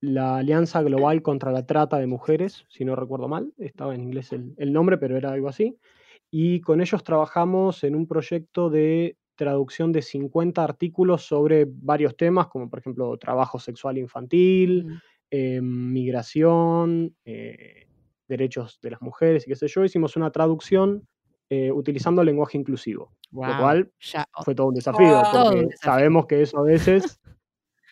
la 0.00 0.38
Alianza 0.38 0.82
Global 0.82 1.22
contra 1.22 1.52
la 1.52 1.66
Trata 1.66 1.98
de 1.98 2.06
Mujeres, 2.06 2.64
si 2.68 2.84
no 2.84 2.96
recuerdo 2.96 3.28
mal, 3.28 3.52
estaba 3.58 3.94
en 3.94 4.02
inglés 4.02 4.32
el, 4.32 4.72
nombre, 4.72 4.98
pero 4.98 5.16
era 5.16 5.32
algo 5.32 5.48
así. 5.48 5.76
Y 6.30 6.60
con 6.60 6.80
ellos 6.80 7.04
trabajamos 7.04 7.84
en 7.84 7.94
un 7.94 8.06
proyecto 8.06 8.70
de 8.70 9.16
traducción 9.36 9.92
de 9.92 10.02
50 10.02 10.62
artículos 10.62 11.26
sobre 11.26 11.66
varios 11.68 12.16
temas, 12.16 12.46
como 12.48 12.70
por 12.70 12.78
ejemplo 12.78 13.16
trabajo 13.18 13.58
sexual 13.58 13.98
infantil, 13.98 15.00
eh, 15.30 15.60
migración, 15.60 17.16
eh, 17.24 17.86
derechos 18.28 18.78
de 18.80 18.90
las 18.90 19.02
mujeres 19.02 19.46
y 19.46 19.50
qué 19.50 19.56
sé 19.56 19.68
yo, 19.68 19.84
hicimos 19.84 20.16
una 20.16 20.30
traducción 20.30 21.06
utilizando 21.50 22.24
lenguaje 22.24 22.58
inclusivo. 22.58 23.12
Lo 23.30 23.58
cual 23.58 23.90
fue 24.44 24.54
todo 24.54 24.68
un 24.68 24.74
desafío, 24.74 25.22
porque 25.32 25.66
sabemos 25.80 26.26
que 26.26 26.42
eso 26.42 26.58
a 26.58 26.62
veces, 26.62 27.20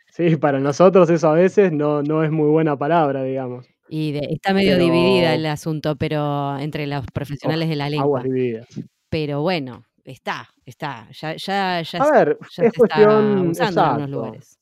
sí, 0.08 0.36
para 0.36 0.60
nosotros 0.60 1.10
eso 1.10 1.30
a 1.30 1.34
veces 1.34 1.72
no, 1.72 2.02
no 2.02 2.22
es 2.22 2.30
muy 2.30 2.48
buena 2.48 2.76
palabra, 2.76 3.24
digamos. 3.24 3.66
Y 3.88 4.16
está 4.32 4.54
medio 4.54 4.78
dividida 4.78 5.34
el 5.34 5.44
asunto, 5.46 5.96
pero 5.96 6.56
entre 6.58 6.86
los 6.86 7.04
profesionales 7.12 7.68
de 7.68 7.76
la 7.76 7.90
lengua. 7.90 8.04
Aguas 8.04 8.24
divididas. 8.24 8.66
Pero 9.10 9.42
bueno, 9.42 9.84
está, 10.04 10.48
está. 10.64 11.08
Ya, 11.10 11.36
ya, 11.36 11.82
ya, 11.82 12.02
a 12.02 12.10
ver, 12.10 12.38
es 12.56 12.72
cuestión, 12.72 13.50
está 13.50 13.64
usando 13.64 13.80
en 13.80 13.86
algunos 13.86 14.10
lugares. 14.10 14.58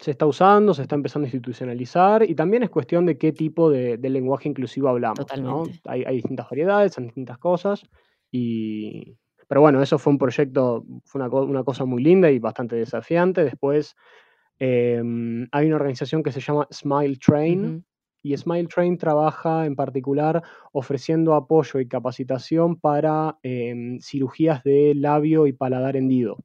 Se 0.00 0.12
está 0.12 0.26
usando, 0.26 0.72
se 0.72 0.82
está 0.82 0.94
empezando 0.94 1.26
a 1.26 1.28
institucionalizar 1.28 2.22
y 2.22 2.34
también 2.34 2.62
es 2.62 2.70
cuestión 2.70 3.06
de 3.06 3.18
qué 3.18 3.32
tipo 3.32 3.70
de, 3.70 3.98
lenguaje 3.98 4.48
inclusivo 4.48 4.88
hablamos. 4.88 5.18
Totalmente. 5.18 5.80
Hay, 5.84 6.16
distintas 6.16 6.48
variedades, 6.48 6.98
hay 6.98 7.04
distintas 7.04 7.38
cosas. 7.38 7.82
Y... 8.30 9.16
Pero 9.46 9.60
bueno, 9.62 9.82
eso 9.82 9.98
fue 9.98 10.12
un 10.12 10.18
proyecto, 10.18 10.84
fue 11.04 11.20
una, 11.20 11.64
cosa 11.64 11.84
muy 11.84 12.02
linda 12.02 12.30
y 12.30 12.38
bastante 12.38 12.76
desafiante. 12.76 13.42
Después 13.44 13.96
em, 14.58 15.48
hay 15.50 15.66
una 15.66 15.76
organización 15.76 16.22
que 16.22 16.30
se 16.30 16.40
llama 16.40 16.68
Smile 16.70 17.16
Train, 17.16 17.84
y 18.22 18.36
Smile 18.36 18.68
Train 18.68 18.98
trabaja 18.98 19.66
en 19.66 19.76
particular 19.76 20.42
ofreciendo 20.72 21.34
apoyo 21.34 21.80
y 21.80 21.88
capacitación 21.88 22.76
para 22.76 23.38
em, 23.42 23.98
cirugías 24.00 24.62
de 24.62 24.94
labio 24.94 25.46
y 25.46 25.52
paladar 25.52 25.96
hendido. 25.96 26.38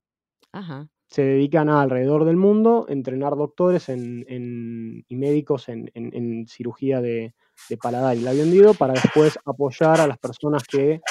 Se 1.08 1.24
dedican 1.24 1.70
a, 1.70 1.82
alrededor 1.82 2.26
del 2.26 2.36
mundo 2.36 2.86
a 2.88 2.92
entrenar 2.92 3.36
doctores 3.36 3.90
y 3.90 5.16
médicos 5.16 5.70
en, 5.70 6.46
cirugía 6.48 7.02
de, 7.02 7.34
paladar 7.82 8.18
y 8.18 8.22
labio 8.22 8.44
hendido 8.44 8.74
para 8.74 8.94
después 8.94 9.40
apoyar 9.46 10.02
a 10.02 10.08
las 10.08 10.18
personas 10.18 10.64
que 10.64 11.02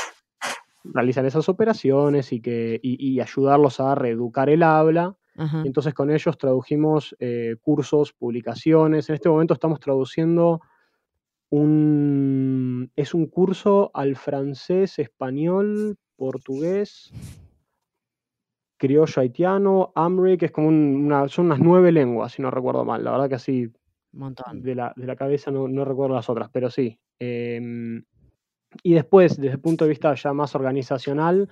realizan 0.84 1.26
esas 1.26 1.48
operaciones 1.48 2.32
y, 2.32 2.40
que, 2.40 2.78
y 2.82 3.20
ayudarlos 3.20 3.80
a 3.80 3.94
reeducar 3.94 4.50
el 4.50 4.62
habla 4.62 5.16
entonces 5.36 5.94
con 5.94 6.10
ellos 6.10 6.38
tradujimos 6.38 7.16
eh, 7.18 7.56
cursos, 7.60 8.12
publicaciones. 8.12 9.08
En 9.08 9.16
este 9.16 9.28
momento 9.28 9.54
estamos 9.54 9.80
traduciendo 9.80 10.60
un... 11.50 12.90
Es 12.94 13.14
un 13.14 13.26
curso 13.26 13.90
al 13.94 14.16
francés, 14.16 14.98
español, 14.98 15.96
portugués, 16.16 17.10
criollo 18.86 19.20
haitiano, 19.20 19.92
amri, 19.94 20.36
que 20.36 20.46
es 20.46 20.52
como 20.52 20.68
una, 20.68 21.28
son 21.28 21.46
unas 21.46 21.60
nueve 21.60 21.92
lenguas, 21.92 22.32
si 22.32 22.42
no 22.42 22.50
recuerdo 22.50 22.84
mal. 22.84 23.02
La 23.04 23.12
verdad 23.12 23.28
que 23.28 23.34
así 23.36 23.70
De, 24.52 24.74
la, 24.74 25.16
cabeza 25.16 25.50
no, 25.50 25.84
recuerdo 25.84 26.14
las 26.14 26.28
otras, 26.28 26.50
pero 26.52 26.70
sí. 26.70 26.98
Em, 27.18 28.04
y 28.82 28.94
después, 28.94 29.36
desde 29.36 29.54
el 29.54 29.60
punto 29.60 29.84
de 29.84 29.90
vista 29.90 30.14
ya 30.14 30.32
más 30.32 30.54
organizacional, 30.54 31.48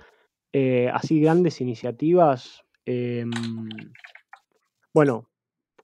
eh, 0.53 0.90
así 0.92 1.21
grandes 1.21 1.61
iniciativas, 1.61 2.64
Em, 2.85 3.31
bueno, 4.92 5.29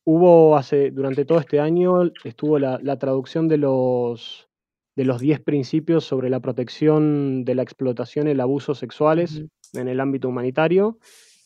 hubo 0.04 0.56
hace, 0.56 0.90
durante 0.90 1.24
todo 1.24 1.38
este 1.38 1.60
año, 1.60 2.10
estuvo 2.24 2.58
la, 2.58 2.98
traducción 2.98 3.48
de 3.48 3.58
los, 3.58 4.48
de 4.96 5.04
los 5.04 5.20
10 5.20 5.40
principios 5.40 6.04
sobre 6.04 6.30
la 6.30 6.40
protección 6.40 7.44
de 7.44 7.54
la 7.54 7.62
explotación 7.62 8.26
y 8.26 8.32
el 8.32 8.40
abuso 8.40 8.74
sexuales 8.74 9.42
en 9.74 9.88
el 9.88 10.00
ámbito 10.00 10.28
humanitario, 10.28 10.98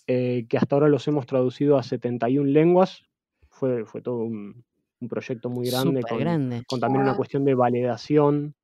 eh, 0.06 0.46
que 0.48 0.58
hasta 0.58 0.76
ahora 0.76 0.88
los 0.88 1.06
hemos 1.08 1.26
traducido 1.26 1.78
a 1.78 1.82
71 1.82 2.48
lenguas. 2.48 3.02
Fue, 3.48 3.84
fue 3.84 4.02
todo 4.02 4.24
un, 4.24 4.64
proyecto 5.08 5.50
muy 5.50 5.68
grande 5.68 6.02
con, 6.02 6.62
con, 6.68 6.80
también 6.80 7.02
una 7.02 7.16
cuestión 7.16 7.44
de 7.44 7.54
validación, 7.54 8.54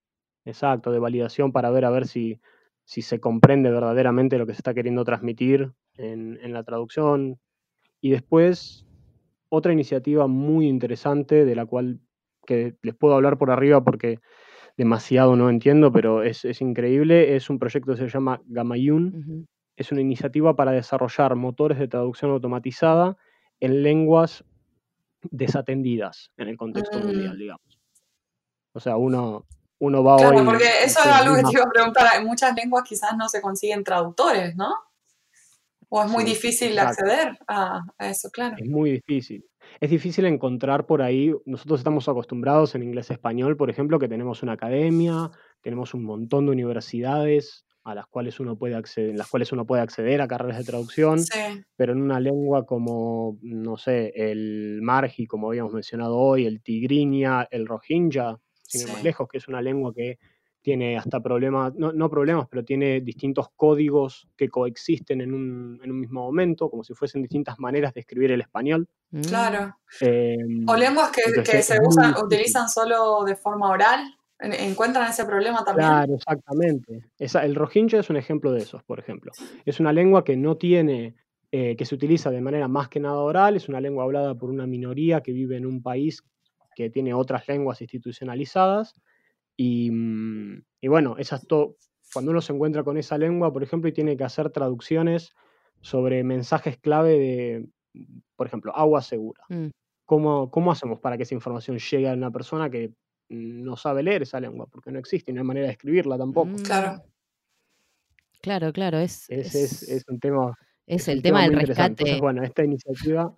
exacto, 0.44 0.92
de 0.92 1.00
validación 1.00 1.50
para 1.50 1.70
ver 1.70 1.84
a 1.84 1.90
ver 1.90 2.06
si, 2.06 2.40
si 2.88 3.02
se 3.02 3.20
comprende 3.20 3.70
verdaderamente 3.70 4.38
lo 4.38 4.46
que 4.46 4.54
se 4.54 4.60
está 4.60 4.72
queriendo 4.72 5.04
transmitir 5.04 5.72
en, 5.98 6.52
la 6.54 6.62
traducción. 6.62 7.38
Y 8.00 8.08
después, 8.08 8.86
otra 9.50 9.74
iniciativa 9.74 10.26
muy 10.26 10.66
interesante 10.66 11.44
de 11.44 11.54
la 11.54 11.66
cual 11.66 12.00
que 12.46 12.76
les 12.80 12.94
puedo 12.94 13.14
hablar 13.14 13.36
por 13.36 13.50
arriba 13.50 13.84
porque 13.84 14.20
demasiado 14.78 15.36
no 15.36 15.50
entiendo, 15.50 15.92
pero 15.92 16.22
es, 16.22 16.44
increíble, 16.62 17.36
es 17.36 17.50
un 17.50 17.58
proyecto 17.58 17.92
que 17.92 17.98
se 17.98 18.08
llama 18.08 18.40
Gamayun. 18.46 19.46
Es 19.78 19.92
una 19.92 20.00
iniciativa 20.00 20.56
para 20.56 20.72
desarrollar 20.72 21.36
motores 21.36 21.78
de 21.78 21.86
traducción 21.86 22.32
automatizada 22.32 23.16
en 23.60 23.84
lenguas 23.84 24.44
desatendidas 25.22 26.32
en 26.36 26.48
el 26.48 26.56
contexto 26.56 26.98
mundial, 26.98 27.36
mm. 27.36 27.38
digamos. 27.38 27.80
O 28.72 28.80
sea, 28.80 28.96
uno, 28.96 29.46
uno 29.78 30.02
va 30.02 30.16
claro, 30.16 30.44
porque 30.44 30.64
eso 30.84 30.98
es 30.98 31.06
algo 31.06 31.36
que 31.36 31.42
te 31.44 31.52
iba 31.52 31.62
a 31.62 31.70
preguntar. 31.70 32.08
En 32.16 32.26
muchas 32.26 32.56
lenguas 32.56 32.82
quizás 32.82 33.16
no 33.16 33.28
se 33.28 33.40
consiguen 33.40 33.84
traductores, 33.84 34.56
¿no? 34.56 34.74
O 35.90 36.02
es 36.02 36.10
muy 36.10 36.24
difícil 36.24 36.76
acceder 36.76 37.38
a, 37.46 37.84
eso, 38.00 38.30
claro. 38.30 38.56
Es 38.58 38.68
muy 38.68 38.90
difícil. 38.90 39.46
Es 39.78 39.90
difícil 39.90 40.26
encontrar 40.26 40.86
por 40.86 41.02
ahí, 41.02 41.32
nosotros 41.46 41.78
estamos 41.78 42.08
acostumbrados 42.08 42.74
en 42.74 42.82
inglés 42.82 43.12
español, 43.12 43.56
por 43.56 43.70
ejemplo, 43.70 44.00
que 44.00 44.08
tenemos 44.08 44.42
una 44.42 44.54
academia, 44.54 45.30
tenemos 45.60 45.94
un 45.94 46.02
montón 46.02 46.46
de 46.46 46.52
universidades 46.52 47.64
a 47.88 47.94
las 47.94 48.06
cuales 48.06 48.38
uno 48.38 48.56
puede 48.56 48.74
acceder, 48.74 49.10
en 49.10 49.18
las 49.18 49.28
cuales 49.28 49.50
uno 49.52 49.64
puede 49.64 49.82
acceder 49.82 50.20
a 50.20 50.28
carreras 50.28 50.58
de 50.58 50.64
traducción, 50.64 51.20
pero 51.74 51.92
en 51.92 52.02
una 52.02 52.20
lengua 52.20 52.66
como, 52.66 53.38
no 53.40 53.78
sé, 53.78 54.12
el 54.14 54.80
margi, 54.82 55.26
como 55.26 55.48
habíamos 55.48 55.72
mencionado 55.72 56.16
hoy, 56.16 56.44
el 56.44 56.62
tigriña, 56.62 57.48
el 57.50 57.66
rohingya, 57.66 58.38
sin 58.62 58.82
ir 58.82 58.88
más 58.92 59.02
lejos, 59.02 59.26
que 59.28 59.38
es 59.38 59.48
una 59.48 59.62
lengua 59.62 59.94
que 59.94 60.18
tiene 60.60 60.98
hasta 60.98 61.20
problemas, 61.20 61.72
no, 61.76 62.10
problemas, 62.10 62.46
pero 62.50 62.62
tiene 62.62 63.00
distintos 63.00 63.46
códigos 63.56 64.28
que 64.36 64.50
coexisten 64.50 65.22
en 65.22 65.32
un, 65.32 65.80
mismo 65.98 66.24
momento, 66.24 66.68
como 66.68 66.84
si 66.84 66.92
fuesen 66.92 67.22
distintas 67.22 67.58
maneras 67.58 67.94
de 67.94 68.00
escribir 68.00 68.32
el 68.32 68.42
español. 68.42 68.86
Claro. 69.26 69.78
Em, 70.00 70.68
o 70.68 70.76
lenguas 70.76 71.10
que, 71.10 71.62
se 71.62 71.78
usan, 71.82 72.14
utilizan 72.22 72.68
solo 72.68 73.24
de 73.24 73.34
forma 73.34 73.70
oral. 73.70 74.17
¿Encuentran 74.40 75.10
ese 75.10 75.24
problema 75.24 75.64
también? 75.64 75.88
Claro, 75.88 76.14
exactamente. 76.14 77.04
el 77.18 77.54
rohingya 77.54 78.00
es 78.00 78.10
un 78.10 78.16
ejemplo 78.16 78.52
de 78.52 78.60
esos, 78.60 78.82
por 78.84 79.00
ejemplo. 79.00 79.32
Es 79.64 79.80
una 79.80 79.92
lengua 79.92 80.24
que 80.24 80.36
no 80.36 80.56
tiene, 80.56 81.16
eh, 81.50 81.76
que 81.76 81.84
se 81.84 81.94
utiliza 81.94 82.30
de 82.30 82.40
manera 82.40 82.68
más 82.68 82.88
que 82.88 83.00
nada 83.00 83.18
oral, 83.18 83.56
es 83.56 83.68
una 83.68 83.80
lengua 83.80 84.04
hablada 84.04 84.36
por 84.36 84.50
una 84.50 84.66
minoría 84.66 85.22
que 85.22 85.32
vive 85.32 85.56
en 85.56 85.66
un 85.66 85.82
país 85.82 86.22
que 86.76 86.90
tiene 86.90 87.12
otras 87.14 87.48
lenguas 87.48 87.80
institucionalizadas 87.80 88.94
Mm, 89.58 90.58
y, 90.80 90.88
bueno, 90.88 91.16
esas 91.18 91.46
cuando 92.12 92.30
uno 92.30 92.40
se 92.40 92.52
encuentra 92.52 92.84
con 92.84 92.96
esa 92.96 93.18
lengua, 93.18 93.52
por 93.52 93.62
ejemplo, 93.62 93.88
y 93.88 93.92
tiene 93.92 94.16
que 94.16 94.24
hacer 94.24 94.50
traducciones 94.50 95.34
sobre 95.80 96.24
mensajes 96.24 96.78
clave 96.78 97.18
de, 97.18 97.68
por 98.36 98.46
ejemplo, 98.46 98.74
agua 98.74 99.02
segura. 99.02 99.42
Mm. 99.48 99.68
¿Cómo, 100.06 100.50
¿Cómo 100.50 100.72
hacemos 100.72 101.00
para 101.00 101.16
que 101.16 101.24
esa 101.24 101.34
información 101.34 101.78
llegue 101.78 102.08
a 102.08 102.14
una 102.14 102.30
persona 102.30 102.70
que 102.70 102.92
no 103.28 103.76
sabe 103.76 104.02
leer 104.02 104.22
esa 104.22 104.40
lengua? 104.40 104.66
Porque 104.66 104.90
no 104.90 104.98
existe 104.98 105.30
y 105.30 105.34
no 105.34 105.40
hay 105.40 105.46
manera 105.46 105.66
de 105.66 105.72
escribirla 105.72 106.16
tampoco. 106.18 106.50
Claro. 106.64 106.96
Mm. 106.96 107.08
Claro, 108.40 108.72
claro, 108.72 108.98
es, 108.98 109.28
es, 109.28 110.04
un 110.08 110.20
tema. 110.20 110.56
Es, 110.86 111.08
el 111.08 111.22
tema, 111.22 111.42
del 111.42 111.58
rescate. 111.58 111.86
Entonces, 111.86 112.20
bueno, 112.20 112.44
esta 112.44 112.62
iniciativa 112.62 113.36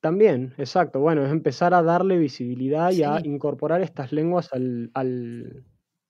también, 0.00 0.54
exacto. 0.58 1.00
Bueno, 1.00 1.24
es 1.24 1.30
empezar 1.30 1.74
a 1.74 1.82
darle 1.82 2.18
visibilidad 2.18 2.92
y 2.92 3.02
a 3.02 3.20
incorporar 3.22 3.80
estas 3.82 4.12
lenguas 4.12 4.52
al, 4.52 4.90
al, 4.94 5.64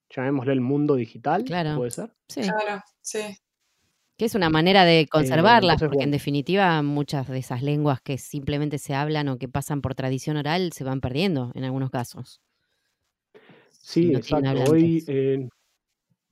llamémosle, 0.09 0.53
el 0.53 0.61
mundo 0.61 0.95
digital, 0.95 1.43
Claro, 1.43 1.77
¿puede 1.77 1.91
ser? 1.91 2.13
sí. 2.27 2.41
Claro, 2.41 2.81
sí. 3.01 3.37
Que 4.21 4.25
es 4.25 4.35
una 4.35 4.51
manera 4.51 4.85
de 4.85 5.07
conservarlas, 5.09 5.81
porque 5.81 6.03
en 6.03 6.11
definitiva 6.11 6.83
muchas 6.83 7.27
de 7.27 7.39
esas 7.39 7.63
lenguas 7.63 8.01
que 8.01 8.19
simplemente 8.19 8.77
se 8.77 8.93
hablan 8.93 9.29
o 9.29 9.39
que 9.39 9.47
pasan 9.47 9.81
por 9.81 9.95
tradición 9.95 10.37
oral 10.37 10.73
se 10.73 10.83
van 10.83 11.01
perdiendo 11.01 11.51
en 11.55 11.63
algunos 11.63 11.89
casos. 11.89 12.39
Sí, 13.71 14.13
exacto. 14.13 14.71
Hoy, 14.71 15.03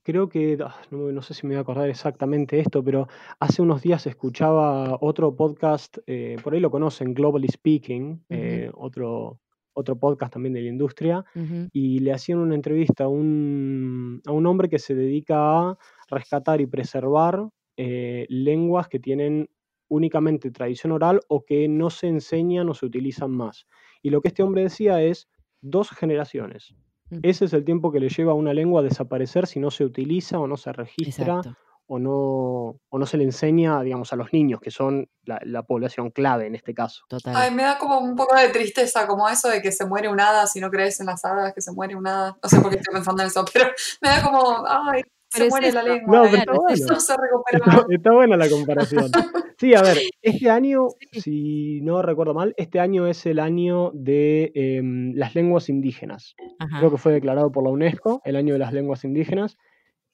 creo 0.04 0.30
que, 0.30 0.56
ah, 0.63 0.75
no, 0.91 1.19
sé 1.23 1.34
si 1.34 1.47
me 1.47 1.56
voy 1.56 1.58
a 1.58 1.62
acordar 1.62 1.89
exactamente 1.89 2.60
esto, 2.60 2.84
pero 2.84 3.08
hace 3.39 3.63
unos 3.63 3.82
días 3.82 4.06
escuchaba 4.06 4.99
otro 5.02 5.36
podcast, 5.36 5.97
eh, 6.06 6.38
por 6.43 6.54
ahí 6.54 6.60
lo 6.60 6.69
conocen, 6.69 7.15
Globally 7.15 7.47
Speaking, 7.47 8.23
eh, 8.30 8.69
otro, 8.75 9.39
otro 9.73 9.97
podcast 9.97 10.34
también 10.34 10.54
de 10.54 10.62
la 10.62 10.69
industria, 10.69 11.25
y 11.73 12.02
le 12.02 12.13
hacían 12.13 12.38
una 12.38 12.54
entrevista 12.54 13.06
a 13.06 13.08
un, 13.08 14.21
a 14.28 14.32
un, 14.32 14.45
hombre 14.45 14.69
que 14.69 14.78
se 14.78 14.93
dedica 14.93 15.69
a 15.69 15.78
rescatar 16.08 16.62
y 16.62 16.67
preservar 16.67 17.49
eh, 17.82 18.26
lenguas 18.28 18.89
que 18.89 19.00
tienen 19.00 19.50
únicamente 19.88 20.52
tradición 20.52 20.92
oral 20.92 21.22
o 21.30 21.46
que 21.46 21.70
no 21.70 21.89
se 21.89 22.08
enseñan 22.08 22.68
o 22.68 22.74
se 22.74 22.86
utilizan 22.86 23.32
más. 23.32 23.68
Y 24.02 24.10
lo 24.10 24.20
que 24.20 24.28
este 24.28 24.44
hombre 24.44 24.63
decía 24.63 25.02
es 25.02 25.30
dos 25.62 25.89
generaciones. 25.89 26.76
Ese 27.24 27.46
es 27.46 27.54
el 27.54 27.63
tiempo 27.63 27.89
que 27.94 28.02
le 28.02 28.10
lleva 28.10 28.34
a 28.34 28.36
una 28.36 28.54
lengua 28.54 28.82
a 28.82 28.84
desaparecer 28.84 29.48
si 29.48 29.62
no 29.62 29.72
se 29.72 29.86
utiliza 29.86 30.39
o 30.39 30.46
no 30.46 30.58
se 30.58 30.74
registra 30.74 31.39
o 31.88 32.00
no, 32.00 32.82
o 32.89 33.00
no 33.00 33.06
se 33.06 33.15
le 33.15 33.24
enseña, 33.24 33.82
digamos, 33.82 34.12
a 34.12 34.18
los 34.18 34.34
niños, 34.34 34.60
que 34.60 34.72
son 34.72 35.10
la, 35.24 35.63
población 35.63 36.12
clave 36.12 36.48
en 36.48 36.56
este 36.56 36.74
caso. 36.74 37.06
Total. 37.08 37.34
Ay, 37.34 37.52
me 37.52 37.63
da 37.63 37.78
como 37.78 38.00
un 38.00 38.18
poco 38.18 38.36
de 38.36 38.50
tristeza, 38.50 39.08
como 39.08 39.30
eso 39.30 39.48
de 39.48 39.62
que 39.62 39.72
se 39.72 39.86
muere 39.86 40.10
un 40.10 40.20
hada, 40.20 40.48
si 40.48 40.60
no 40.60 40.70
crees 40.70 41.00
en 41.00 41.06
las 41.06 41.24
hadas, 41.24 41.54
que 41.54 41.62
se 41.62 41.72
muere 41.72 41.96
un 41.96 42.06
hada. 42.06 42.38
No 42.44 42.50
sé 42.50 42.60
por 42.60 42.72
qué 42.72 42.78
estoy 42.78 42.94
pensando 42.94 43.24
en 43.24 43.30
eso, 43.30 43.46
pero 43.54 43.70
me 44.02 44.10
da 44.10 44.22
como, 44.22 44.65
ay, 44.68 45.02
se 45.30 45.48
muere 45.50 45.72
la 45.72 45.84
lengua. 45.84 46.18
No, 46.18 46.24
pero 46.24 46.38
está, 46.38 46.54
bueno. 46.54 47.00
se 47.00 47.13
recupera 47.18 47.86
está, 47.89 48.12
buena 48.12 48.38
la 48.38 48.50
comparación. 48.50 49.12
Sí, 49.58 49.74
a 49.76 49.82
ver, 49.82 49.98
este 50.22 50.50
año, 50.50 50.88
si 51.12 51.82
no 51.82 52.02
recuerdo 52.02 52.34
mal, 52.34 52.54
este 52.58 52.80
año 52.80 53.08
es 53.08 53.26
el 53.26 53.39
año 53.39 53.92
de 53.94 54.52
em, 54.56 55.13
las 55.15 55.36
lenguas 55.36 55.68
indígenas. 55.68 56.36
Creo 56.80 56.89
que 56.89 56.98
fue 56.98 57.12
declarado 57.12 57.52
por 57.52 57.63
la 57.63 57.70
UNESCO, 57.70 58.22
el 58.24 58.38
año 58.38 58.54
de 58.54 58.60
las 58.60 58.72
lenguas 58.72 59.04
indígenas. 59.04 59.58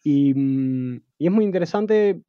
Mm, 0.04 0.96
y, 1.18 1.26
es 1.26 1.32
muy 1.32 1.46
interesante, 1.46 2.22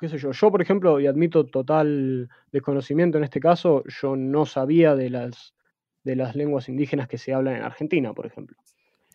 qué 0.00 0.08
sé 0.08 0.18
yo, 0.18 0.32
yo 0.32 0.50
por 0.50 0.62
ejemplo, 0.62 1.00
y 1.00 1.06
admito 1.06 1.46
total 1.46 2.28
desconocimiento 2.52 3.18
en 3.18 3.24
este 3.24 3.40
caso, 3.40 3.82
yo 3.86 4.16
no 4.16 4.46
sabía 4.46 4.94
de 4.94 5.10
las, 5.10 5.54
de 6.04 6.16
las 6.16 6.36
lenguas 6.36 6.68
indígenas 6.68 7.08
que 7.08 7.18
se 7.18 7.32
hablan 7.32 7.56
en 7.56 7.62
Argentina, 7.62 8.12
por 8.14 8.26
ejemplo. 8.26 8.56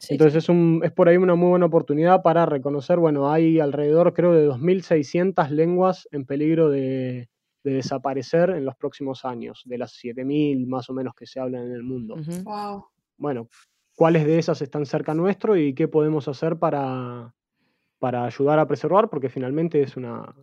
Entonces 0.08 0.44
Es, 0.44 0.50
un, 0.50 0.82
es 0.84 0.92
por 0.92 1.10
ahí 1.10 1.18
una 1.18 1.36
muy 1.36 1.50
buena 1.50 1.66
oportunidad 1.66 2.22
para 2.22 2.46
reconocer, 2.46 3.00
bueno, 3.00 3.32
hay 3.32 3.60
alrededor 3.60 4.14
creo 4.14 4.34
de 4.34 4.48
2.600 4.48 5.50
lenguas 5.50 6.08
en 6.12 6.26
peligro 6.26 6.70
de, 6.70 7.30
desaparecer 7.64 8.52
en 8.52 8.66
los 8.66 8.76
próximos 8.76 9.26
años, 9.26 9.62
de 9.66 9.78
las 9.78 9.94
7.000 9.94 10.66
más 10.66 10.90
o 10.90 10.94
menos 10.94 11.14
que 11.14 11.26
se 11.26 11.40
hablan 11.40 11.68
en 11.68 11.74
el 11.74 11.84
mundo. 11.84 12.16
Bueno, 13.18 13.50
¿cuáles 13.96 14.26
de 14.26 14.40
esas 14.40 14.62
están 14.62 14.86
cerca 14.86 15.14
nuestro 15.14 15.58
y 15.58 15.74
qué 15.74 15.88
podemos 15.88 16.28
hacer 16.28 16.58
para, 16.58 17.36
para 18.00 18.26
ayudar 18.26 18.58
a 18.60 18.68
preservar, 18.68 19.10
porque 19.10 19.30
finalmente 19.30 19.82
es 19.82 19.98
una, 19.98 20.34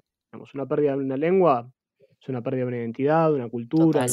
una 0.54 0.66
pérdida 0.66 0.92
de 0.92 0.98
una 0.98 1.16
lengua, 1.16 1.68
es 2.20 2.28
una 2.28 2.42
pérdida 2.42 2.62
de 2.62 2.68
una 2.68 2.76
identidad, 2.76 3.30
de 3.30 3.36
una 3.36 3.48
cultura, 3.48 4.06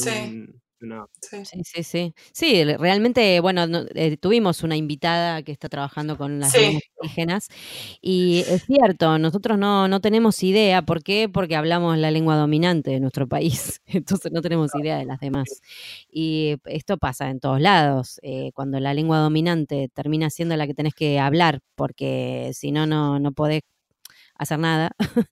Sí. 1.20 1.62
sí. 1.64 1.82
sí, 1.82 2.14
sí, 2.32 2.64
realmente, 2.76 3.40
bueno, 3.40 3.64
eh, 3.94 4.16
tuvimos 4.16 4.62
una 4.62 4.76
invitada 4.76 5.42
que 5.42 5.52
está 5.52 5.68
trabajando 5.68 6.16
con 6.16 6.40
las 6.40 6.54
lenguas 6.56 6.82
indígenas 7.02 7.48
y 8.00 8.44
es 8.48 8.64
cierto, 8.64 9.18
nosotros 9.18 9.58
no, 9.58 9.88
no 9.88 10.00
tenemos 10.00 10.42
idea, 10.42 10.82
¿por 10.82 11.02
qué? 11.02 11.28
Porque 11.28 11.56
hablamos 11.56 11.96
la 11.98 12.10
lengua 12.10 12.36
dominante 12.36 12.90
de 12.90 13.00
nuestro 13.00 13.26
país, 13.28 13.80
entonces 13.86 14.32
no 14.32 14.42
tenemos 14.42 14.74
idea 14.74 14.96
de 14.98 15.04
las 15.06 15.20
demás. 15.20 15.48
Y 16.10 16.56
esto 16.64 16.98
pasa 16.98 17.30
en 17.30 17.40
todos 17.40 17.60
lados, 17.60 18.18
eh, 18.22 18.50
cuando 18.54 18.80
la 18.80 18.94
lengua 18.94 19.18
dominante 19.18 19.88
termina 19.94 20.30
siendo 20.30 20.56
la 20.56 20.66
que 20.66 20.74
tenés 20.74 20.94
que 20.94 21.18
hablar, 21.18 21.60
porque 21.74 22.50
si 22.54 22.72
no, 22.72 22.86
no, 22.86 23.18
no 23.18 23.32
podés 23.32 23.62
hacer 24.36 24.58
nada, 24.58 24.92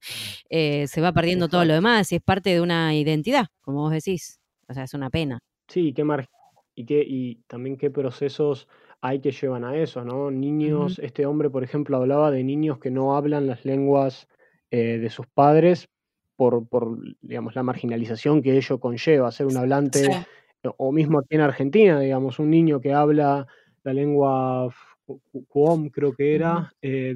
eh, 0.50 0.86
se 0.88 1.00
va 1.00 1.12
perdiendo 1.12 1.48
todo 1.48 1.64
lo 1.64 1.74
demás 1.74 2.12
y 2.12 2.16
es 2.16 2.22
parte 2.22 2.50
de 2.50 2.60
una 2.60 2.94
identidad, 2.94 3.46
como 3.62 3.80
vos 3.82 3.92
decís. 3.92 4.41
O 4.72 4.74
sea, 4.74 4.84
es 4.84 4.94
una 4.94 5.10
pena. 5.10 5.38
Sí, 5.68 5.92
qué 5.92 6.02
margen. 6.02 6.30
Y, 6.74 6.86
qué, 6.86 7.04
y 7.06 7.42
también 7.46 7.76
qué 7.76 7.90
procesos 7.90 8.66
hay 9.02 9.20
que 9.20 9.32
llevan 9.32 9.64
a 9.64 9.76
eso, 9.76 10.02
¿no? 10.02 10.30
Niños, 10.30 10.98
este 10.98 11.26
hombre, 11.26 11.50
por 11.50 11.62
ejemplo, 11.62 11.98
hablaba 11.98 12.30
de 12.30 12.42
niños 12.42 12.78
que 12.78 12.90
no 12.90 13.14
hablan 13.16 13.46
las 13.46 13.66
lenguas 13.66 14.28
eh, 14.70 14.98
de 14.98 15.10
sus 15.10 15.26
padres 15.26 15.90
por, 16.36 16.66
por, 16.66 16.98
digamos, 17.20 17.54
la 17.54 17.62
marginalización 17.62 18.40
que 18.40 18.56
ello 18.56 18.80
conlleva, 18.80 19.30
ser 19.30 19.46
un 19.46 19.58
hablante, 19.58 20.08
o 20.62 20.92
mismo 20.92 21.18
aquí 21.18 21.34
en 21.34 21.42
Argentina, 21.42 22.00
digamos, 22.00 22.38
un 22.38 22.48
niño 22.48 22.80
que 22.80 22.94
habla 22.94 23.46
la 23.82 23.92
lengua 23.92 24.74
Cuom, 25.48 25.90
creo 25.90 26.14
que 26.14 26.34
era, 26.34 26.72
eh, 26.80 27.14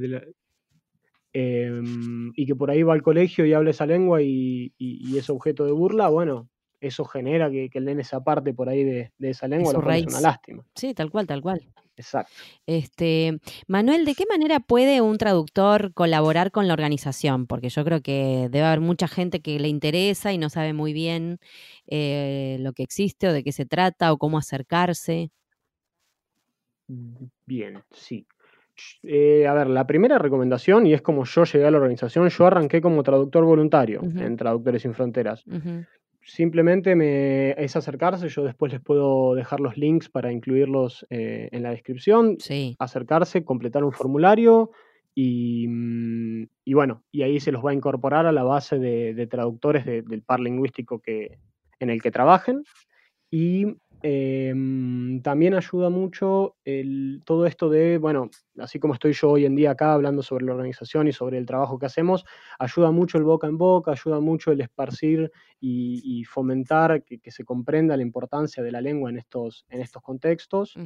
em, 1.32 2.32
y 2.34 2.46
que 2.46 2.54
por 2.54 2.70
ahí 2.70 2.82
va 2.82 2.92
al 2.92 3.02
colegio 3.02 3.46
y 3.46 3.54
habla 3.54 3.70
esa 3.70 3.86
lengua 3.86 4.20
y, 4.20 4.74
y 4.76 5.16
es 5.16 5.30
objeto 5.30 5.64
de 5.64 5.72
burla, 5.72 6.08
bueno, 6.08 6.50
eso 6.80 7.04
genera 7.04 7.50
que, 7.50 7.70
el 7.72 7.84
nene 7.84 8.04
se 8.04 8.16
aparte 8.16 8.52
por 8.52 8.68
ahí 8.68 8.84
de, 8.84 9.12
esa 9.20 9.48
lengua, 9.48 9.72
lo 9.72 9.82
cual 9.82 9.98
es 9.98 10.06
una 10.06 10.20
lástima. 10.20 10.64
Sí, 10.74 10.94
tal 10.94 11.10
cual, 11.10 11.26
tal 11.26 11.42
cual. 11.42 11.60
Exacto. 11.96 12.32
Este, 12.66 13.38
Manuel, 13.68 14.04
¿de 14.04 14.14
qué 14.14 14.24
manera 14.28 14.60
puede 14.60 15.00
un 15.00 15.16
traductor 15.16 15.94
colaborar 15.94 16.50
con 16.50 16.68
la 16.68 16.74
organización? 16.74 17.46
Porque 17.46 17.70
yo 17.70 17.84
creo 17.84 18.02
que 18.02 18.48
debe 18.50 18.66
haber 18.66 18.80
mucha 18.80 19.08
gente 19.08 19.40
que 19.40 19.58
le 19.58 19.68
interesa 19.68 20.32
y 20.32 20.38
no 20.38 20.50
sabe 20.50 20.74
muy 20.74 20.92
bien 20.92 21.38
eh, 21.86 22.58
lo 22.60 22.74
que 22.74 22.82
existe 22.82 23.28
o 23.28 23.32
de 23.32 23.42
qué 23.42 23.52
se 23.52 23.64
trata 23.64 24.12
o 24.12 24.18
cómo 24.18 24.36
acercarse. 24.36 25.30
Bien, 27.46 27.82
sí. 27.92 28.26
Eh, 29.02 29.46
a 29.46 29.54
ver, 29.54 29.68
la 29.68 29.86
primera 29.86 30.18
recomendación, 30.18 30.86
y 30.86 30.92
es 30.92 31.00
como 31.00 31.24
yo 31.24 31.44
llegué 31.44 31.64
a 31.64 31.70
la 31.70 31.78
organización, 31.78 32.28
yo 32.28 32.46
arranqué 32.46 32.82
como 32.82 33.02
traductor 33.02 33.42
voluntario 33.44 34.02
en 34.02 34.36
Traductores 34.36 34.82
Sin 34.82 34.92
Fronteras 34.92 35.44
simplemente 36.26 36.96
me, 36.96 37.52
es 37.52 37.76
acercarse, 37.76 38.28
yo 38.28 38.44
después 38.44 38.72
les 38.72 38.80
puedo 38.80 39.34
dejar 39.34 39.60
los 39.60 39.76
links 39.76 40.08
para 40.08 40.32
incluirlos 40.32 41.06
eh, 41.08 41.48
en 41.52 41.62
la 41.62 41.70
descripción, 41.70 42.36
acercarse, 42.78 43.44
completar 43.44 43.84
un 43.84 43.92
formulario 43.92 44.72
mm, 45.14 46.42
y, 46.64 46.74
bueno, 46.74 47.04
y 47.12 47.22
ahí 47.22 47.38
se 47.40 47.52
los 47.52 47.64
va 47.64 47.70
a 47.70 47.74
incorporar 47.74 48.26
a 48.26 48.32
la 48.32 48.42
base 48.42 48.78
de, 48.78 49.26
traductores 49.28 49.86
del 49.86 50.22
par 50.22 50.40
lingüístico 50.40 51.00
que, 51.00 51.38
en 51.78 51.90
el 51.90 52.02
que 52.02 52.10
trabajen. 52.10 52.64
Y 53.30 53.76
Em, 54.02 55.22
también 55.22 55.54
ayuda 55.54 55.88
mucho 55.88 56.56
el, 56.64 57.22
todo 57.24 57.46
esto 57.46 57.70
de, 57.70 57.98
bueno, 57.98 58.30
así 58.58 58.78
como 58.78 58.94
estoy 58.94 59.12
yo 59.14 59.30
hoy 59.30 59.46
en 59.46 59.56
día 59.56 59.70
acá 59.72 59.94
hablando 59.94 60.22
sobre 60.22 60.44
la 60.44 60.52
organización 60.52 61.08
y 61.08 61.12
sobre 61.12 61.38
el 61.38 61.46
trabajo 61.46 61.78
que 61.78 61.86
hacemos, 61.86 62.24
ayuda 62.58 62.90
mucho 62.90 63.18
el 63.18 63.24
boca 63.24 63.46
en 63.46 63.58
boca, 63.58 63.92
ayuda 63.92 64.20
mucho 64.20 64.52
el 64.52 64.60
esparcir 64.60 65.32
y, 65.60 66.24
fomentar 66.24 67.02
que, 67.04 67.30
se 67.30 67.44
comprenda 67.44 67.96
la 67.96 68.02
importancia 68.02 68.62
de 68.62 68.70
la 68.70 68.80
lengua 68.80 69.10
en 69.10 69.18
estos, 69.18 69.64
en 69.68 69.80
estos 69.80 70.02
contextos. 70.02 70.76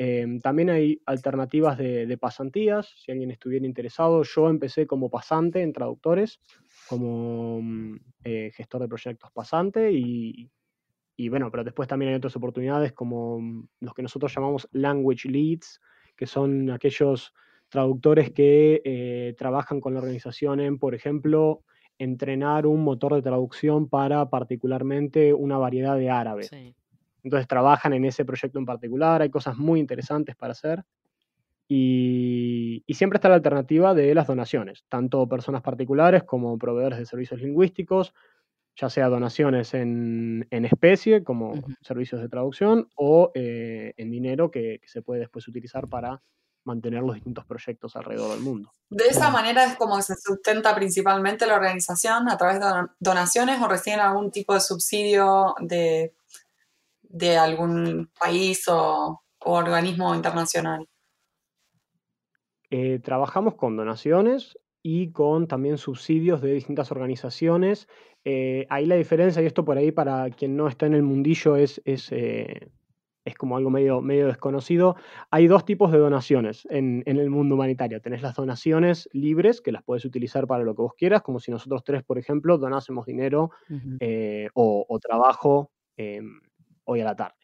Em, 0.00 0.38
también 0.40 0.70
hay 0.70 1.02
alternativas 1.06 1.76
de, 1.76 2.18
pasantías, 2.20 2.94
si 2.96 3.10
alguien 3.10 3.30
estuviera 3.32 3.66
interesado. 3.66 4.22
Yo 4.22 4.48
empecé 4.48 4.86
como 4.86 5.10
pasante 5.10 5.62
en 5.62 5.72
traductores, 5.72 6.40
como 6.88 7.60
mm, 7.60 7.96
eh, 8.24 8.50
gestor 8.54 8.82
de 8.82 8.88
proyectos 8.88 9.30
pasante 9.32 9.90
y 9.92 10.50
y 11.20 11.28
bueno, 11.30 11.50
pero 11.50 11.64
después 11.64 11.88
también 11.88 12.10
hay 12.10 12.14
otras 12.14 12.36
oportunidades 12.36 12.92
como 12.92 13.40
mm, 13.40 13.68
los 13.80 13.92
que 13.92 14.02
nosotros 14.02 14.32
llamamos 14.32 14.68
language 14.70 15.28
leads, 15.28 15.80
que 16.16 16.26
son 16.26 16.70
aquellos 16.70 17.34
traductores 17.68 18.30
que 18.30 18.80
eh, 18.84 19.34
trabajan 19.36 19.80
con 19.80 19.94
la 19.94 19.98
organización 19.98 20.60
en, 20.60 20.78
por 20.78 20.94
ejemplo, 20.94 21.64
entrenar 21.98 22.66
un 22.66 22.84
motor 22.84 23.16
de 23.16 23.22
traducción 23.22 23.88
para 23.88 24.30
particularmente 24.30 25.34
una 25.34 25.58
variedad 25.58 25.96
de 25.96 26.08
árabe. 26.08 26.46
Entonces 27.24 27.48
trabajan 27.48 27.92
en 27.94 28.04
ese 28.04 28.24
proyecto 28.24 28.60
en 28.60 28.64
particular, 28.64 29.20
hay 29.20 29.28
cosas 29.28 29.56
muy 29.56 29.80
interesantes 29.80 30.36
para 30.36 30.52
hacer. 30.52 30.84
Y, 31.66 32.84
y, 32.86 32.94
siempre 32.94 33.18
está 33.18 33.28
la 33.28 33.34
alternativa 33.34 33.92
de 33.92 34.14
las 34.14 34.26
donaciones, 34.26 34.84
tanto 34.88 35.28
personas 35.28 35.60
particulares 35.60 36.22
como 36.22 36.56
proveedores 36.56 36.98
de 36.98 37.04
servicios 37.04 37.42
lingüísticos, 37.42 38.14
ya 38.78 38.88
sea 38.88 39.08
donaciones 39.08 39.74
en, 39.74 40.46
especie, 40.50 41.24
como 41.24 41.54
servicios 41.82 42.20
de 42.20 42.28
traducción, 42.28 42.88
o 42.94 43.32
eh, 43.34 43.92
en 43.96 44.10
dinero 44.10 44.50
que, 44.50 44.80
se 44.86 45.02
puede 45.02 45.20
después 45.20 45.48
utilizar 45.48 45.88
para 45.88 46.22
mantener 46.64 47.02
los 47.02 47.14
distintos 47.14 47.44
proyectos 47.44 47.96
alrededor 47.96 48.30
del 48.32 48.40
mundo. 48.40 48.70
De 48.90 49.06
esa 49.06 49.30
manera 49.30 49.64
es 49.64 49.76
como 49.76 50.00
se 50.00 50.14
sustenta 50.16 50.74
principalmente 50.74 51.46
la 51.46 51.56
organización 51.56 52.28
a 52.28 52.36
través 52.36 52.60
de 52.60 52.66
donaciones 53.00 53.60
o 53.60 53.68
reciben 53.68 54.00
algún 54.00 54.30
tipo 54.30 54.54
de 54.54 54.60
subsidio 54.60 55.54
de, 55.60 56.14
de 57.02 57.36
algún 57.36 58.10
país 58.18 58.64
o, 58.68 59.22
organismo 59.40 60.14
internacional. 60.14 60.86
Eh, 62.70 62.98
trabajamos 63.02 63.54
con 63.54 63.76
donaciones 63.76 64.58
y 64.82 65.10
con 65.12 65.48
también 65.48 65.78
subsidios 65.78 66.40
de 66.40 66.52
distintas 66.52 66.90
organizaciones 66.92 67.88
eh, 68.24 68.66
ahí 68.68 68.86
la 68.86 68.96
diferencia, 68.96 69.42
y 69.42 69.46
esto 69.46 69.64
por 69.64 69.78
ahí 69.78 69.92
para 69.92 70.28
quien 70.30 70.56
no 70.56 70.68
está 70.68 70.86
en 70.86 70.94
el 70.94 71.02
mundillo 71.02 71.56
es, 71.56 71.80
es, 71.84 72.10
eh, 72.12 72.70
es 73.24 73.34
como 73.36 73.56
algo 73.56 73.70
medio, 73.70 74.00
medio 74.00 74.26
desconocido. 74.26 74.96
Hay 75.30 75.46
dos 75.46 75.64
tipos 75.64 75.92
de 75.92 75.98
donaciones 75.98 76.66
en, 76.70 77.02
el 77.06 77.30
mundo 77.30 77.54
humanitario. 77.54 78.02
Tenés 78.02 78.20
las 78.20 78.34
donaciones 78.34 79.08
libres, 79.12 79.60
que 79.60 79.72
las 79.72 79.82
puedes 79.82 80.04
utilizar 80.04 80.46
para 80.46 80.64
lo 80.64 80.74
que 80.74 80.82
vos 80.82 80.94
quieras, 80.94 81.22
como 81.22 81.40
si 81.40 81.50
nosotros 81.50 81.82
tres, 81.84 82.02
por 82.02 82.18
ejemplo, 82.18 82.58
donásemos 82.58 83.06
dinero 83.06 83.50
eh, 84.00 84.48
o, 84.52 84.98
trabajo 85.00 85.70
hoy 86.84 87.00
a 87.00 87.04
la 87.04 87.16
tarde. 87.16 87.34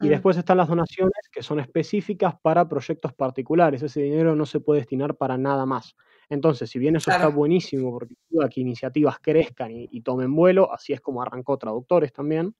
Y 0.00 0.08
después 0.08 0.36
están 0.36 0.58
las 0.58 0.68
donaciones 0.68 1.28
que 1.30 1.42
son 1.42 1.60
específicas 1.60 2.34
para 2.42 2.68
proyectos 2.68 3.12
particulares. 3.14 3.82
Ese 3.82 4.02
dinero 4.02 4.34
no 4.34 4.44
se 4.44 4.60
puede 4.60 4.80
destinar 4.80 5.14
para 5.14 5.38
nada 5.38 5.66
más. 5.66 5.94
Entonces, 6.28 6.68
si 6.68 6.78
bien 6.78 6.96
eso 6.96 7.10
está 7.10 7.28
buenísimo 7.28 7.92
porque 7.92 8.14
ayuda 8.30 8.46
a 8.46 8.48
que 8.48 8.60
iniciativas 8.60 9.18
crezcan 9.20 9.70
y, 9.72 10.00
tomen 10.00 10.34
vuelo, 10.34 10.72
así 10.72 10.92
es 10.92 11.00
como 11.00 11.22
arrancó 11.22 11.56
Traductores 11.56 12.12
también, 12.12 12.54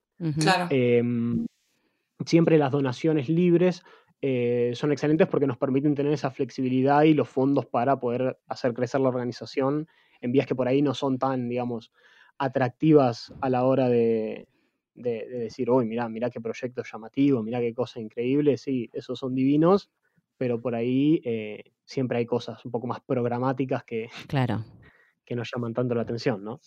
em, 0.70 1.46
siempre 2.24 2.58
las 2.58 2.70
donaciones 2.70 3.28
libres 3.28 3.82
eh, 4.22 4.72
son 4.74 4.92
excelentes 4.92 5.28
porque 5.28 5.46
nos 5.46 5.58
permiten 5.58 5.94
tener 5.94 6.12
esa 6.12 6.30
flexibilidad 6.30 7.02
y 7.02 7.12
los 7.12 7.28
fondos 7.28 7.66
para 7.66 8.00
poder 8.00 8.38
hacer 8.46 8.72
crecer 8.72 9.00
la 9.00 9.08
organización 9.08 9.88
en 10.20 10.32
vías 10.32 10.46
que 10.46 10.54
por 10.54 10.68
ahí 10.68 10.80
no 10.80 10.94
son 10.94 11.18
tan, 11.18 11.48
digamos, 11.48 11.92
atractivas 12.38 13.32
a 13.40 13.50
la 13.50 13.64
hora 13.64 13.88
de, 13.88 14.46
decir, 14.94 15.70
uy, 15.70 15.84
mirá, 15.84 16.08
mirá 16.08 16.30
qué 16.30 16.40
proyecto 16.40 16.82
llamativo, 16.82 17.42
mirá 17.42 17.60
qué 17.60 17.74
cosa 17.74 18.00
increíble, 18.00 18.56
sí, 18.56 18.88
esos 18.92 19.18
son 19.18 19.34
divinos, 19.34 19.90
pero 20.38 20.60
por 20.60 20.74
ahí 20.74 21.20
eh, 21.24 21.72
siempre 21.84 22.18
hay 22.18 22.26
cosas 22.26 22.64
un 22.64 22.70
poco 22.70 22.86
más 22.86 23.00
programáticas 23.00 23.84
que, 23.84 24.08
claro. 24.26 24.64
que 25.24 25.34
nos 25.34 25.50
llaman 25.52 25.74
tanto 25.74 25.94
la 25.94 26.02
atención, 26.02 26.42
¿no? 26.44 26.60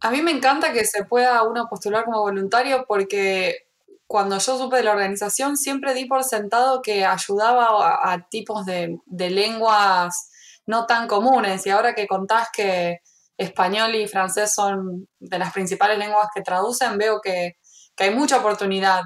A 0.00 0.10
mí 0.10 0.22
me 0.22 0.30
encanta 0.30 0.72
que 0.72 0.84
se 0.84 1.04
pueda 1.04 1.42
uno 1.42 1.66
postular 1.68 2.04
como 2.04 2.20
voluntario 2.20 2.84
porque 2.86 3.66
cuando 4.06 4.38
yo 4.38 4.58
supe 4.58 4.76
de 4.76 4.84
la 4.84 4.92
organización 4.92 5.56
siempre 5.56 5.94
di 5.94 6.04
por 6.04 6.22
sentado 6.22 6.80
que 6.82 7.04
ayudaba 7.04 7.98
a, 8.02 8.28
tipos 8.28 8.64
de, 8.64 9.00
lenguas 9.06 10.30
no 10.66 10.86
tan 10.86 11.08
comunes 11.08 11.66
y 11.66 11.70
ahora 11.70 11.94
que 11.94 12.06
contás 12.06 12.48
que 12.52 13.00
español 13.36 13.94
y 13.94 14.06
francés 14.06 14.54
son 14.54 15.08
de 15.18 15.38
las 15.38 15.52
principales 15.52 15.98
lenguas 15.98 16.28
que 16.34 16.42
traducen, 16.42 16.96
veo 16.98 17.20
que, 17.20 17.56
hay 17.98 18.14
mucha 18.14 18.38
oportunidad 18.38 19.02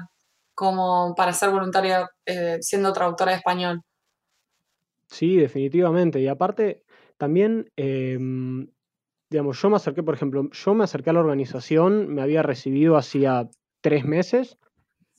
como 0.53 1.13
para 1.15 1.33
ser 1.33 1.49
voluntaria 1.49 2.09
eh, 2.25 2.57
siendo 2.61 2.93
traductora 2.93 3.31
de 3.31 3.37
español. 3.37 3.81
Sí, 5.07 5.35
definitivamente. 5.35 6.19
Y 6.19 6.27
aparte, 6.27 6.83
también 7.17 7.69
em, 7.75 8.67
digamos, 9.31 9.61
yo 9.61 9.69
me 9.69 9.77
acerqué, 9.77 10.03
por 10.03 10.13
ejemplo, 10.13 10.49
yo 10.51 10.73
me 10.73 10.83
acerqué 10.83 11.09
a 11.09 11.13
la 11.13 11.21
organización, 11.21 12.13
me 12.13 12.21
había 12.21 12.43
recibido 12.43 12.97
hacía 12.97 13.49
tres 13.79 14.03
meses 14.03 14.57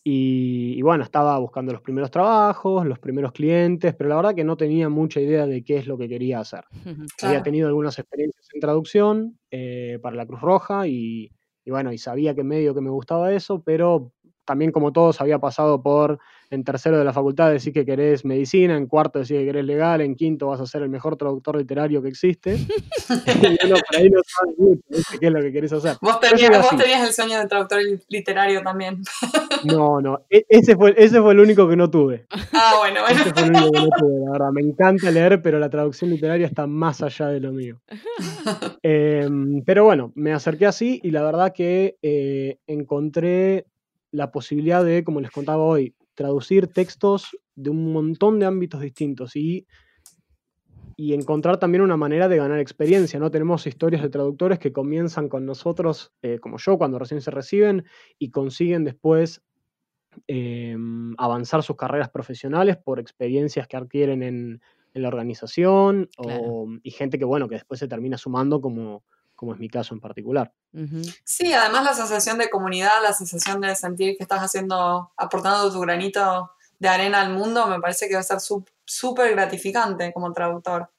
y, 0.04 0.82
bueno, 0.82 1.02
estaba 1.02 1.38
buscando 1.38 1.72
los 1.72 1.80
primeros 1.80 2.10
trabajos, 2.10 2.84
los 2.84 2.98
primeros 2.98 3.32
clientes, 3.32 3.94
pero 3.94 4.10
la 4.10 4.16
verdad 4.16 4.34
que 4.34 4.44
no 4.44 4.58
tenía 4.58 4.90
mucha 4.90 5.18
idea 5.18 5.46
de 5.46 5.64
qué 5.64 5.78
es 5.78 5.86
lo 5.86 5.96
que 5.96 6.10
quería 6.10 6.40
hacer. 6.40 6.64
Había 7.22 7.42
tenido 7.42 7.68
algunas 7.68 7.98
experiencias 7.98 8.46
en 8.52 8.60
traducción 8.60 9.38
eh, 9.50 9.98
para 10.02 10.16
la 10.16 10.26
Cruz 10.26 10.42
Roja 10.42 10.86
y, 10.86 11.32
y 11.64 11.70
bueno, 11.70 11.90
y 11.90 11.96
sabía 11.96 12.34
que 12.34 12.44
medio 12.44 12.74
que 12.74 12.82
me 12.82 12.90
gustaba 12.90 13.32
eso, 13.32 13.62
pero 13.62 14.12
también 14.44 14.72
como 14.72 14.92
todos 14.92 15.20
había 15.20 15.38
pasado 15.38 15.82
por 15.82 16.18
en 16.52 16.64
tercero 16.64 16.98
de 16.98 17.04
la 17.04 17.14
facultad 17.14 17.50
decir 17.50 17.72
que 17.72 17.86
querés 17.86 18.26
medicina, 18.26 18.76
en 18.76 18.86
cuarto 18.86 19.18
decir 19.18 19.38
que 19.38 19.46
querés 19.46 19.64
legal, 19.64 20.02
en 20.02 20.14
quinto 20.14 20.48
vas 20.48 20.60
a 20.60 20.66
ser 20.66 20.82
el 20.82 20.90
mejor 20.90 21.16
traductor 21.16 21.56
literario 21.56 22.02
que 22.02 22.08
existe. 22.08 22.56
y 22.58 23.66
uno 23.66 23.76
por 23.88 23.96
ahí 23.96 24.10
no 24.10 24.20
sabe 24.26 24.54
mucho 24.58 25.18
qué 25.18 25.26
es 25.26 25.32
lo 25.32 25.40
que 25.40 25.50
querés 25.50 25.72
hacer. 25.72 25.96
Vos 26.02 26.20
tenías, 26.20 26.50
vos 26.50 26.76
tenías 26.76 27.08
el 27.08 27.14
sueño 27.14 27.38
de 27.38 27.46
traductor 27.46 27.80
literario 28.08 28.62
también. 28.62 29.00
no, 29.64 30.02
no, 30.02 30.26
e, 30.28 30.44
ese 30.46 30.76
fue, 30.76 30.94
ese 30.98 31.22
fue 31.22 31.32
el 31.32 31.40
único 31.40 31.66
que 31.66 31.76
no 31.76 31.88
tuve. 31.88 32.26
Ah, 32.52 32.74
bueno, 32.78 33.00
bueno. 33.00 33.18
Ese 33.18 33.32
fue 33.32 33.44
el 33.44 33.50
único 33.50 33.72
que 33.72 33.80
no 33.80 33.88
tuve, 33.96 34.24
la 34.26 34.32
verdad. 34.32 34.50
Me 34.52 34.60
encanta 34.60 35.10
leer, 35.10 35.40
pero 35.40 35.58
la 35.58 35.70
traducción 35.70 36.10
literaria 36.10 36.46
está 36.46 36.66
más 36.66 37.02
allá 37.02 37.28
de 37.28 37.40
lo 37.40 37.52
mío. 37.52 37.80
Em, 38.84 39.62
pero 39.64 39.84
bueno, 39.84 40.12
me 40.16 40.32
acerqué 40.32 40.66
así 40.66 41.00
y 41.04 41.12
la 41.12 41.22
verdad 41.22 41.52
que 41.54 41.98
eh, 42.02 42.58
encontré 42.66 43.66
la 44.12 44.30
posibilidad 44.30 44.84
de, 44.84 45.02
como 45.02 45.20
les 45.20 45.30
contaba 45.30 45.64
hoy, 45.64 45.96
traducir 46.14 46.68
textos 46.68 47.36
de 47.54 47.70
un 47.70 47.92
montón 47.92 48.38
de 48.38 48.46
ámbitos 48.46 48.80
distintos 48.80 49.34
y, 49.34 49.66
y 50.96 51.14
encontrar 51.14 51.58
también 51.58 51.82
una 51.82 51.96
manera 51.96 52.28
de 52.28 52.36
ganar 52.36 52.60
experiencia. 52.60 53.18
¿no? 53.18 53.30
Tenemos 53.30 53.66
historias 53.66 54.02
de 54.02 54.10
traductores 54.10 54.58
que 54.58 54.72
comienzan 54.72 55.28
con 55.28 55.46
nosotros, 55.46 56.12
eh, 56.22 56.38
como 56.38 56.58
yo, 56.58 56.78
cuando 56.78 56.98
recién 56.98 57.20
se 57.20 57.30
reciben, 57.30 57.84
y 58.18 58.30
consiguen 58.30 58.84
después 58.84 59.42
em, 60.26 61.14
avanzar 61.18 61.62
sus 61.62 61.76
carreras 61.76 62.10
profesionales 62.10 62.76
por 62.76 63.00
experiencias 63.00 63.66
que 63.66 63.76
adquieren 63.76 64.22
en, 64.22 64.60
la 64.94 65.08
organización 65.08 66.10
y 66.82 66.90
gente 66.90 67.18
que, 67.18 67.24
bueno, 67.24 67.48
que 67.48 67.54
después 67.54 67.80
se 67.80 67.88
termina 67.88 68.18
sumando 68.18 68.60
como, 68.60 69.04
como 69.42 69.54
es 69.54 69.58
mi 69.58 69.68
caso 69.68 69.92
en 69.92 69.98
particular. 69.98 70.52
Sí, 71.24 71.52
además 71.52 71.82
la 71.82 71.94
sensación 71.94 72.38
de 72.38 72.48
comunidad, 72.48 73.02
la 73.02 73.12
sensación 73.12 73.60
de 73.60 73.74
sentir 73.74 74.16
que 74.16 74.22
estás 74.22 74.38
haciendo, 74.38 75.10
aportando 75.16 75.72
tu 75.72 75.80
granito 75.80 76.52
de 76.78 76.86
arena 76.88 77.20
al 77.20 77.34
mundo, 77.34 77.66
me 77.66 77.80
parece 77.80 78.06
que 78.06 78.14
va 78.14 78.20
a 78.20 78.22
ser 78.22 78.38
súper 78.84 79.32
gratificante 79.32 80.12
como 80.12 80.32
traductor. 80.32 80.90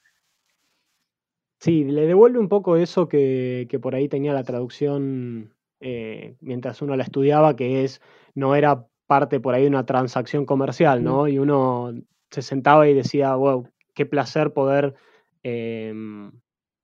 Sí, 1.62 1.86
le 1.86 2.06
devuelve 2.06 2.38
un 2.38 2.49
poco 2.49 2.75
eso 2.75 3.08
que, 3.08 3.79
por 3.82 3.95
ahí 3.95 4.10
tenía 4.10 4.34
la 4.34 4.43
traducción 4.43 5.56
eh, 5.79 6.36
mientras 6.41 6.82
uno 6.82 6.97
la 6.97 7.03
estudiaba, 7.03 7.56
que 7.56 7.86
es, 7.86 8.01
no 8.36 8.56
era 8.56 8.88
parte 9.08 9.39
por 9.39 9.56
ahí 9.56 9.62
de 9.62 9.69
una 9.69 9.86
transacción 9.86 10.45
comercial, 10.45 11.01
¿no? 11.01 11.29
Y 11.29 11.39
uno 11.39 11.93
se 12.29 12.41
sentaba 12.41 12.89
y 12.89 12.93
decía, 12.93 13.36
wow, 13.36 13.69
qué 13.93 14.06
placer 14.06 14.51
poder 14.51 14.95
em, 15.43 16.34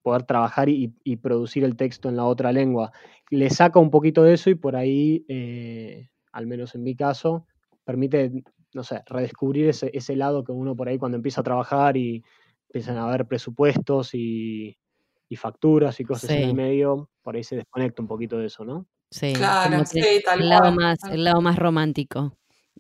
poder 0.09 0.23
trabajar 0.23 0.69
y, 0.69 0.87
producir 1.17 1.63
el 1.63 1.75
texto 1.75 2.09
en 2.09 2.15
la 2.15 2.25
otra 2.25 2.51
lengua. 2.51 2.91
Le 3.29 3.51
saca 3.51 3.77
un 3.77 3.91
poquito 3.91 4.23
de 4.23 4.33
eso 4.33 4.49
y 4.49 4.55
por 4.55 4.75
ahí, 4.75 5.23
eh, 5.27 6.09
al 6.31 6.47
menos 6.47 6.73
en 6.73 6.81
mi 6.81 6.95
caso, 6.95 7.45
permite, 7.83 8.31
no 8.73 8.83
sé, 8.83 9.03
redescubrir 9.05 9.69
ese, 9.69 9.91
ese, 9.93 10.15
lado 10.15 10.43
que 10.43 10.51
uno 10.51 10.75
por 10.75 10.89
ahí 10.89 10.97
cuando 10.97 11.15
empieza 11.15 11.41
a 11.41 11.43
trabajar 11.43 11.95
y 11.95 12.23
empiezan 12.69 12.97
a 12.97 13.07
haber 13.07 13.27
presupuestos 13.27 14.15
y, 14.15 14.79
facturas 15.37 15.99
y 15.99 16.05
cosas 16.05 16.31
en 16.31 16.41
el 16.41 16.55
medio, 16.55 17.11
por 17.21 17.35
ahí 17.35 17.43
se 17.43 17.57
desconecta 17.57 18.01
un 18.01 18.07
poquito 18.07 18.39
de 18.39 18.47
eso, 18.47 18.65
¿no? 18.65 18.87
Sí, 19.11 19.33
claro, 19.33 19.85
sí, 19.85 20.01
tal 20.25 20.41
el, 20.41 20.49
lado 20.49 20.71
más, 20.71 20.97
el 21.03 21.23
lado 21.23 21.39
más 21.39 21.55
romántico. 21.55 22.35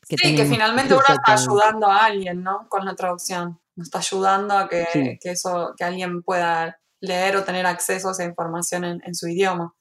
Que 0.07 0.17
sí, 0.17 0.35
que 0.35 0.45
finalmente 0.45 0.93
uno 0.95 1.03
está 1.07 1.33
ayudando 1.33 1.85
a 1.85 2.05
alguien, 2.05 2.41
¿no? 2.41 2.67
Con 2.69 2.85
la 2.85 2.95
traducción. 2.95 3.59
Nos 3.75 3.89
está 3.89 3.99
ayudando 3.99 4.57
a 4.57 4.67
que, 4.67 5.19
que, 5.21 5.29
eso, 5.29 5.75
que 5.77 5.83
alguien 5.83 6.23
pueda 6.23 6.79
leer 7.01 7.35
o 7.35 7.43
tener 7.43 7.65
acceso 7.65 8.09
a 8.09 8.11
esa 8.11 8.25
información 8.25 8.83
en, 8.83 9.15
su 9.15 9.27
idioma. 9.27 9.73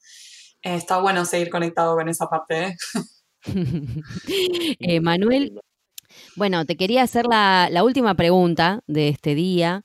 Eh, 0.61 0.75
está 0.75 0.99
bueno 0.99 1.25
seguir 1.25 1.49
conectado 1.49 1.95
con 1.95 2.09
esa 2.09 2.27
parte. 2.27 2.67
¿eh? 2.67 2.75
eh, 4.79 4.99
Manuel, 5.01 5.59
bueno, 6.35 6.65
te 6.65 6.77
quería 6.77 7.03
hacer 7.03 7.25
la, 7.27 7.69
última 7.83 8.15
pregunta 8.15 8.81
de 8.87 9.09
este 9.09 9.35
día, 9.35 9.83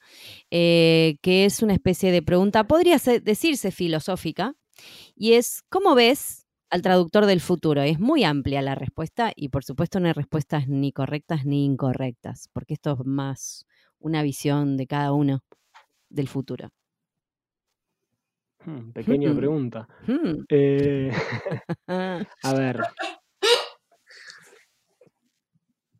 que 0.50 1.18
es 1.22 1.62
una 1.62 1.74
especie 1.74 2.12
de 2.12 2.22
pregunta, 2.22 2.64
podría 2.64 2.98
decirse 3.22 3.70
filosófica, 3.70 4.54
y 5.14 5.34
es, 5.34 5.62
¿cómo 5.68 5.94
ves 5.94 6.46
al 6.70 6.82
traductor 6.82 7.26
del 7.26 7.40
futuro? 7.40 7.82
Es 7.82 8.00
muy 8.00 8.24
amplia 8.24 8.62
la 8.62 8.74
respuesta 8.74 9.32
y 9.36 9.48
por 9.50 9.64
supuesto 9.64 10.00
no 10.00 10.08
hay 10.08 10.12
respuestas 10.12 10.68
ni 10.68 10.92
correctas 10.92 11.44
ni 11.44 11.64
incorrectas, 11.64 12.48
porque 12.52 12.74
esto 12.74 12.96
es 12.98 13.06
más 13.06 13.66
una 13.98 14.22
visión 14.22 14.76
de 14.76 14.86
cada 14.86 15.12
uno 15.12 15.42
del 16.08 16.28
futuro. 16.28 16.70
Hmm, 18.64 18.92
pequeña 18.92 19.30
hmm. 19.30 19.36
pregunta. 19.36 19.88
Hmm. 20.06 20.44
Eh, 20.48 21.10
a 21.88 22.54
ver. 22.54 22.80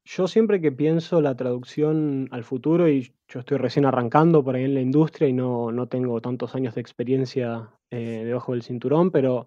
Yo 0.04 0.28
siempre 0.28 0.60
que 0.60 0.70
pienso 0.70 1.20
la 1.20 1.34
traducción 1.36 2.28
al 2.30 2.44
futuro, 2.44 2.88
y 2.88 3.12
yo 3.26 3.40
estoy 3.40 3.58
recién 3.58 3.84
arrancando 3.84 4.44
por 4.44 4.54
ahí 4.54 4.64
en 4.64 4.74
la 4.74 4.80
industria 4.80 5.28
y 5.28 5.32
no, 5.32 5.88
tengo 5.88 6.20
tantos 6.20 6.54
años 6.54 6.74
de 6.74 6.80
experiencia 6.80 7.70
eh, 7.90 8.22
debajo 8.24 8.52
del 8.52 8.62
cinturón, 8.62 9.10
pero 9.10 9.46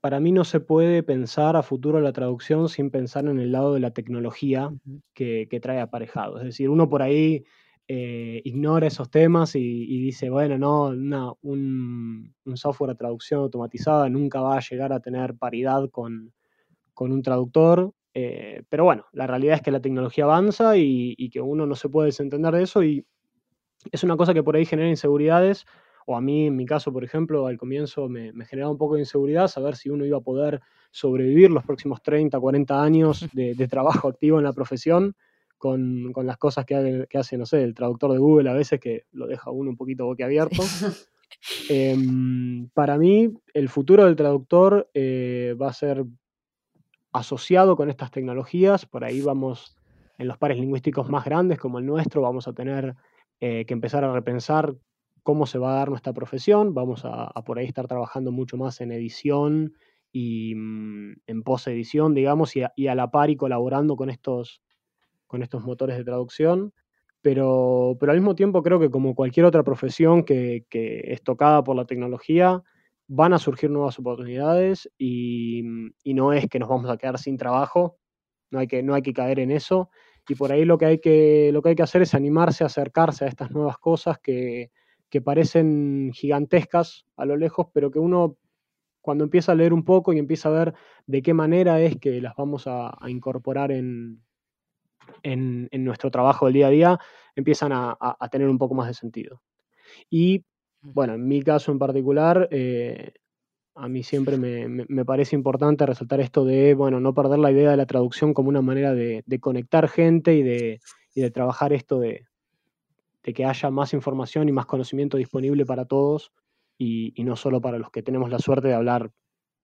para 0.00 0.18
mí 0.18 0.32
no 0.32 0.44
se 0.44 0.58
puede 0.58 1.02
pensar 1.02 1.54
a 1.56 1.62
futuro 1.62 2.00
la 2.00 2.12
traducción 2.12 2.68
sin 2.68 2.90
pensar 2.90 3.26
en 3.26 3.38
el 3.38 3.52
lado 3.52 3.74
de 3.74 3.80
la 3.80 3.92
tecnología 3.92 4.72
que, 5.14 5.46
que 5.48 5.60
trae 5.60 5.80
aparejado. 5.80 6.38
Es 6.38 6.44
decir, 6.44 6.68
uno 6.68 6.88
por 6.88 7.02
ahí 7.02 7.44
eh, 7.92 8.40
ignora 8.44 8.86
esos 8.86 9.10
temas 9.10 9.56
y, 9.56 10.00
dice, 10.00 10.30
bueno, 10.30 10.56
no, 10.56 11.38
un, 11.42 12.32
software 12.54 12.90
de 12.90 12.94
traducción 12.94 13.40
automatizada 13.40 14.08
nunca 14.08 14.40
va 14.40 14.58
a 14.58 14.60
llegar 14.60 14.92
a 14.92 15.00
tener 15.00 15.34
paridad 15.34 15.90
con, 15.90 16.32
un 16.94 17.22
traductor. 17.22 17.92
Eh, 18.14 18.62
pero 18.68 18.84
bueno, 18.84 19.06
la 19.10 19.26
realidad 19.26 19.56
es 19.56 19.62
que 19.62 19.72
la 19.72 19.80
tecnología 19.80 20.22
avanza 20.22 20.76
y, 20.76 21.30
que 21.30 21.40
uno 21.40 21.66
no 21.66 21.74
se 21.74 21.88
puede 21.88 22.06
desentender 22.06 22.54
de 22.54 22.62
eso 22.62 22.84
y 22.84 23.04
es 23.90 24.04
una 24.04 24.16
cosa 24.16 24.34
que 24.34 24.44
por 24.44 24.54
ahí 24.54 24.64
genera 24.64 24.88
inseguridades. 24.88 25.66
O 26.06 26.16
a 26.16 26.20
mí, 26.20 26.46
en 26.46 26.54
mi 26.54 26.66
caso, 26.66 26.92
por 26.92 27.02
ejemplo, 27.02 27.48
al 27.48 27.58
comienzo 27.58 28.08
me, 28.08 28.32
me 28.32 28.44
generaba 28.44 28.70
un 28.70 28.78
poco 28.78 28.94
de 28.94 29.00
inseguridad 29.00 29.48
saber 29.48 29.74
si 29.74 29.90
uno 29.90 30.06
iba 30.06 30.18
a 30.18 30.20
poder 30.20 30.60
sobrevivir 30.92 31.50
los 31.50 31.64
próximos 31.64 32.00
30, 32.02 32.38
40 32.38 32.80
años 32.84 33.26
de 33.32 33.68
trabajo 33.68 34.06
activo 34.06 34.38
en 34.38 34.44
la 34.44 34.52
profesión 34.52 35.16
con, 35.60 36.12
las 36.24 36.38
cosas 36.38 36.64
que, 36.64 37.06
hace, 37.14 37.36
no 37.36 37.44
sé, 37.44 37.62
el 37.62 37.74
traductor 37.74 38.10
de 38.10 38.18
Google 38.18 38.48
a 38.50 38.54
veces 38.54 38.80
que 38.80 39.04
lo 39.12 39.26
deja 39.26 39.50
uno 39.50 39.70
un 39.70 39.76
poquito 39.76 40.06
boquiabierto. 40.06 40.62
Em, 41.68 42.68
para 42.74 42.98
mí, 42.98 43.32
el 43.54 43.68
futuro 43.68 44.04
del 44.04 44.16
traductor 44.16 44.90
eh, 44.94 45.54
va 45.58 45.68
a 45.68 45.72
ser 45.72 46.04
asociado 47.12 47.76
con 47.76 47.88
estas 47.88 48.10
tecnologías. 48.10 48.84
Por 48.84 49.04
ahí 49.04 49.20
vamos, 49.20 49.76
en 50.18 50.26
los 50.26 50.38
pares 50.38 50.58
lingüísticos 50.58 51.08
más 51.08 51.24
grandes 51.24 51.58
como 51.58 51.78
el 51.78 51.86
nuestro, 51.86 52.20
vamos 52.20 52.48
a 52.48 52.52
tener 52.52 52.96
eh, 53.38 53.64
que 53.64 53.74
empezar 53.74 54.02
a 54.04 54.12
repensar 54.12 54.74
cómo 55.22 55.46
se 55.46 55.58
va 55.58 55.72
a 55.72 55.76
dar 55.76 55.90
nuestra 55.90 56.12
profesión. 56.12 56.74
Vamos 56.74 57.02
a, 57.04 57.32
por 57.44 57.58
ahí 57.58 57.66
estar 57.66 57.86
trabajando 57.86 58.32
mucho 58.32 58.56
más 58.56 58.80
en 58.80 58.90
edición 58.90 59.74
y 60.10 60.54
mm, 60.56 61.20
en 61.26 61.42
post-edición, 61.44 62.12
digamos, 62.12 62.54
y 62.56 62.88
a, 62.88 62.94
la 62.96 63.10
par 63.12 63.30
y 63.30 63.36
colaborando 63.36 63.94
con 63.94 64.10
estos 64.10 64.62
con 65.30 65.44
estos 65.44 65.64
motores 65.64 65.96
de 65.96 66.04
traducción. 66.04 66.72
pero, 67.22 67.96
pero 68.00 68.12
al 68.12 68.18
mismo 68.18 68.34
tiempo 68.34 68.62
creo 68.62 68.80
que 68.80 68.90
como 68.90 69.14
cualquier 69.14 69.46
otra 69.46 69.62
profesión 69.62 70.24
que, 70.24 70.64
es 70.70 71.22
tocada 71.22 71.62
por 71.62 71.76
la 71.76 71.84
tecnología, 71.86 72.62
van 73.06 73.32
a 73.32 73.38
surgir 73.38 73.70
nuevas 73.70 73.98
oportunidades 73.98 74.90
y, 74.98 75.62
no 76.04 76.32
es 76.32 76.48
que 76.48 76.58
nos 76.58 76.68
vamos 76.68 76.90
a 76.90 76.96
quedar 76.96 77.18
sin 77.18 77.36
trabajo, 77.36 77.98
no 78.50 78.58
hay 78.58 78.66
que, 78.66 78.82
no 78.82 78.94
hay 78.94 79.02
que 79.02 79.12
caer 79.12 79.38
en 79.38 79.52
eso. 79.52 79.90
Y 80.28 80.34
por 80.34 80.52
ahí 80.52 80.64
lo 80.64 80.78
que, 80.78 80.86
hay 80.86 80.98
que, 80.98 81.50
lo 81.52 81.62
que 81.62 81.70
hay 81.70 81.74
que 81.76 81.82
hacer 81.84 82.02
es 82.02 82.14
animarse 82.14 82.64
a 82.64 82.68
acercarse 82.68 83.24
a 83.24 83.28
estas 83.28 83.50
nuevas 83.52 83.78
cosas 83.78 84.18
que, 84.18 84.70
que 85.10 85.20
parecen 85.20 86.10
gigantescas 86.12 87.04
a 87.16 87.24
lo 87.24 87.36
lejos, 87.36 87.68
pero 87.72 87.90
que 87.90 88.00
uno 88.00 88.36
cuando 89.00 89.24
empieza 89.24 89.52
a 89.52 89.54
leer 89.54 89.72
un 89.72 89.84
poco 89.84 90.12
y 90.12 90.18
empieza 90.18 90.48
a 90.48 90.52
ver 90.52 90.74
de 91.06 91.22
qué 91.22 91.34
manera 91.34 91.80
es 91.80 91.96
que 91.96 92.20
las 92.20 92.34
vamos 92.36 92.64
a, 92.66 92.96
incorporar 93.08 93.72
en, 93.72 94.22
en, 95.22 95.68
nuestro 95.72 96.10
trabajo 96.10 96.46
del 96.46 96.54
día 96.54 96.66
a 96.66 96.70
día, 96.70 96.98
empiezan 97.34 97.72
a, 97.72 97.96
tener 98.30 98.48
un 98.48 98.58
poco 98.58 98.74
más 98.74 98.88
de 98.88 98.94
sentido. 98.94 99.42
Y 100.08 100.44
bueno, 100.82 101.14
en 101.14 101.26
mi 101.26 101.42
caso 101.42 101.72
en 101.72 101.78
particular, 101.78 102.48
eh, 102.50 103.12
a 103.74 103.88
mí 103.88 104.02
siempre 104.02 104.36
me, 104.36 105.04
parece 105.04 105.36
importante 105.36 105.86
resaltar 105.86 106.20
esto 106.20 106.44
de, 106.44 106.74
bueno, 106.74 107.00
no 107.00 107.14
perder 107.14 107.38
la 107.38 107.50
idea 107.52 107.70
de 107.70 107.76
la 107.76 107.86
traducción 107.86 108.34
como 108.34 108.48
una 108.48 108.62
manera 108.62 108.94
de, 108.94 109.24
conectar 109.40 109.88
gente 109.88 110.34
y 110.34 110.42
de, 110.42 110.80
y 111.14 111.20
de 111.20 111.30
trabajar 111.30 111.72
esto 111.72 111.98
de, 111.98 112.26
de 113.22 113.32
que 113.32 113.44
haya 113.44 113.70
más 113.70 113.92
información 113.92 114.48
y 114.48 114.52
más 114.52 114.66
conocimiento 114.66 115.16
disponible 115.16 115.66
para 115.66 115.84
todos 115.84 116.32
y, 116.78 117.12
no 117.18 117.36
solo 117.36 117.60
para 117.60 117.78
los 117.78 117.90
que 117.90 118.02
tenemos 118.02 118.30
la 118.30 118.38
suerte 118.38 118.68
de 118.68 118.74
hablar 118.74 119.10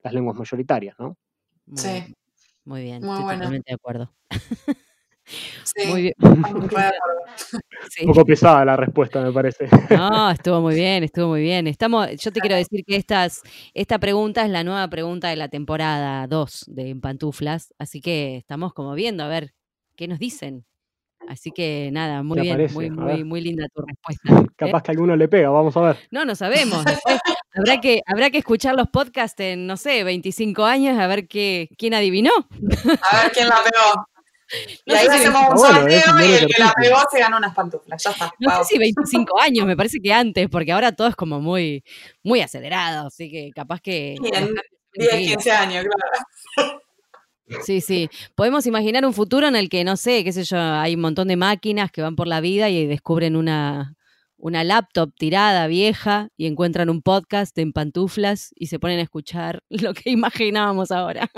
las 0.02 0.12
lenguas 0.12 0.36
mayoritarias, 0.36 0.96
¿no? 0.98 1.16
sí. 1.74 2.14
Muy 2.64 2.82
bien, 2.82 2.96
estoy 2.96 3.20
totalmente 3.20 3.70
de 3.70 3.74
acuerdo. 3.74 4.12
Sí, 5.26 5.86
muy 5.88 6.02
bien. 6.02 6.14
Un 6.20 6.68
poco 8.06 8.24
pesada 8.24 8.64
la 8.64 8.76
respuesta, 8.76 9.20
me 9.20 9.32
parece. 9.32 9.68
No, 9.90 10.30
estuvo 10.30 10.60
muy 10.60 10.74
bien, 10.74 11.04
estuvo 11.04 11.28
muy 11.28 11.42
bien. 11.42 11.66
Estamos, 11.66 12.08
yo 12.16 12.32
te 12.32 12.40
quiero 12.40 12.56
decir 12.56 12.84
que 12.86 12.96
estas, 12.96 13.42
esta 13.74 13.98
pregunta 13.98 14.44
es 14.44 14.50
la 14.50 14.64
nueva 14.64 14.88
pregunta 14.88 15.28
de 15.28 15.36
la 15.36 15.48
temporada 15.48 16.26
2 16.26 16.64
de 16.68 16.96
Pantuflas, 16.96 17.74
así 17.78 18.00
que 18.00 18.36
estamos 18.36 18.72
como 18.72 18.94
viendo 18.94 19.24
a 19.24 19.28
ver 19.28 19.52
qué 19.96 20.08
nos 20.08 20.18
dicen. 20.18 20.64
Así 21.28 21.50
que 21.50 21.90
nada, 21.92 22.22
muy 22.22 22.40
bien, 22.40 22.68
muy, 22.72 22.90
muy, 22.90 23.24
muy 23.24 23.40
linda 23.40 23.66
tu 23.74 23.82
respuesta. 23.82 24.42
¿eh? 24.42 24.46
Capaz 24.56 24.82
que 24.82 24.92
alguno 24.92 25.16
le 25.16 25.26
pega, 25.26 25.50
vamos 25.50 25.76
a 25.76 25.80
ver. 25.80 25.96
No, 26.10 26.24
no 26.24 26.36
sabemos. 26.36 26.84
habrá, 27.54 27.80
que, 27.80 28.00
habrá 28.06 28.30
que 28.30 28.38
escuchar 28.38 28.76
los 28.76 28.88
podcasts 28.88 29.40
en, 29.40 29.66
no 29.66 29.76
sé, 29.76 30.04
25 30.04 30.64
años 30.64 30.98
a 30.98 31.06
ver 31.08 31.26
qué, 31.26 31.68
quién 31.76 31.94
adivinó. 31.94 32.30
A 32.30 33.22
ver 33.22 33.32
quién 33.32 33.48
la 33.48 33.56
pegó. 33.64 34.06
Y 34.84 34.94
ahí 34.94 35.06
hacemos 35.06 35.42
un 35.50 35.58
sorteo 35.58 36.20
y 36.20 36.32
el 36.34 36.46
que 36.46 36.62
la 36.62 36.72
pegó 36.80 36.98
se 37.10 37.18
gana 37.18 37.36
unas 37.36 37.54
pantuflas. 37.54 38.02
Ya 38.02 38.10
está. 38.10 38.32
No 38.38 38.58
sé 38.58 38.74
si 38.74 38.78
25 38.78 39.40
años, 39.40 39.66
me 39.66 39.76
parece 39.76 39.98
que 40.00 40.12
antes, 40.12 40.48
porque 40.48 40.72
ahora 40.72 40.92
todo 40.92 41.08
es 41.08 41.16
como 41.16 41.40
muy, 41.40 41.82
muy 42.22 42.40
acelerado, 42.40 43.08
así 43.08 43.30
que 43.30 43.50
capaz 43.54 43.80
que. 43.80 44.16
10, 44.94 45.10
15 45.10 45.50
años, 45.50 45.84
claro. 45.84 46.80
Sí, 47.64 47.80
sí. 47.80 48.08
Podemos 48.34 48.66
imaginar 48.66 49.04
un 49.04 49.12
futuro 49.12 49.46
en 49.46 49.56
el 49.56 49.68
que, 49.68 49.84
no 49.84 49.96
sé, 49.96 50.24
qué 50.24 50.32
sé 50.32 50.44
yo, 50.44 50.58
hay 50.58 50.94
un 50.94 51.00
montón 51.00 51.28
de 51.28 51.36
máquinas 51.36 51.90
que 51.92 52.02
van 52.02 52.16
por 52.16 52.26
la 52.26 52.40
vida 52.40 52.68
y 52.70 52.86
descubren 52.86 53.36
una, 53.36 53.96
una 54.36 54.64
laptop 54.64 55.12
tirada, 55.16 55.66
vieja, 55.66 56.28
y 56.36 56.46
encuentran 56.46 56.90
un 56.90 57.02
podcast 57.02 57.56
en 57.58 57.72
pantuflas 57.72 58.50
y 58.56 58.66
se 58.66 58.78
ponen 58.78 58.98
a 58.98 59.02
escuchar 59.02 59.62
lo 59.70 59.94
que 59.94 60.10
imaginábamos 60.10 60.90
ahora. 60.90 61.30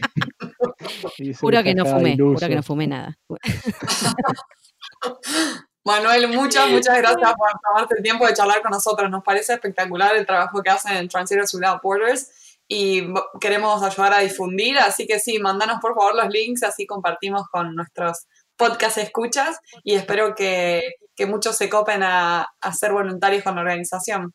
juro 1.40 1.62
que 1.62 1.74
no 1.74 1.86
fumé, 1.86 2.16
juro 2.16 2.38
que 2.38 2.56
no 2.56 2.62
fumé 2.62 2.86
nada. 2.86 3.18
Manuel, 5.84 6.28
muchas, 6.28 6.68
muchas 6.68 6.98
gracias 6.98 7.34
por 7.34 7.48
tomarte 7.62 7.94
el 7.96 8.02
tiempo 8.02 8.26
de 8.26 8.34
charlar 8.34 8.60
con 8.60 8.70
nosotros. 8.70 9.10
Nos 9.10 9.24
parece 9.24 9.54
espectacular 9.54 10.14
el 10.14 10.26
trabajo 10.26 10.62
que 10.62 10.70
hacen 10.70 10.96
en 10.96 11.08
Translators 11.08 11.54
Without 11.54 11.82
Borders 11.82 12.58
y 12.68 13.12
queremos 13.40 13.82
ayudar 13.82 14.12
a 14.12 14.20
difundir, 14.20 14.78
así 14.78 15.06
que 15.06 15.18
sí, 15.18 15.40
mándanos 15.40 15.80
por 15.80 15.94
favor 15.94 16.14
los 16.14 16.28
links, 16.28 16.62
así 16.62 16.86
compartimos 16.86 17.48
con 17.50 17.74
nuestros 17.74 18.28
podcast 18.56 18.98
escuchas 18.98 19.58
y 19.82 19.94
espero 19.94 20.34
que, 20.34 20.82
muchos 21.26 21.56
se 21.56 21.68
copen 21.68 22.02
a, 22.02 22.46
ser 22.72 22.92
voluntarios 22.92 23.42
con 23.42 23.56
la 23.56 23.62
organización. 23.62 24.32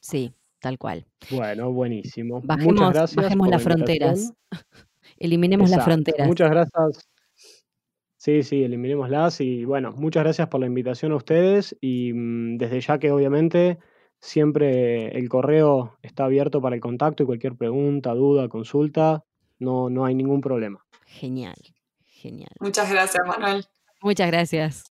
Sí, 0.00 0.34
tal 0.60 0.78
cual. 0.78 1.06
Bueno, 1.30 1.72
buenísimo. 1.72 2.40
Bajemos, 2.44 2.74
Muchas 2.74 2.92
gracias 2.92 3.24
bajemos 3.24 3.48
las 3.48 3.62
fronteras. 3.62 4.32
Eliminemos 5.22 5.70
las 5.70 5.84
fronteras. 5.84 6.26
Muchas 6.26 6.50
gracias. 6.50 7.08
Sí, 8.16 8.42
sí, 8.42 8.62
eliminémoslas 8.62 9.40
y 9.40 9.64
bueno, 9.64 9.92
muchas 9.92 10.22
gracias 10.22 10.48
por 10.48 10.60
la 10.60 10.66
invitación 10.66 11.12
a 11.12 11.16
ustedes 11.16 11.76
y 11.80 12.12
mm, 12.12 12.56
desde 12.56 12.80
ya 12.80 12.98
que 12.98 13.10
obviamente 13.10 13.78
Siempre 14.22 15.18
el 15.18 15.28
correo 15.28 15.98
está 16.00 16.26
abierto 16.26 16.62
para 16.62 16.76
el 16.76 16.80
contacto 16.80 17.24
y 17.24 17.26
cualquier 17.26 17.56
pregunta, 17.56 18.14
duda, 18.14 18.48
consulta, 18.48 19.24
no, 19.58 19.90
no 19.90 20.04
hay 20.04 20.14
ningún 20.14 20.40
problema. 20.40 20.86
Genial, 21.06 21.56
genial. 22.06 22.52
Muchas 22.60 22.88
gracias, 22.88 23.26
Manuel. 23.26 23.66
Muchas 24.00 24.28
gracias. 24.28 24.91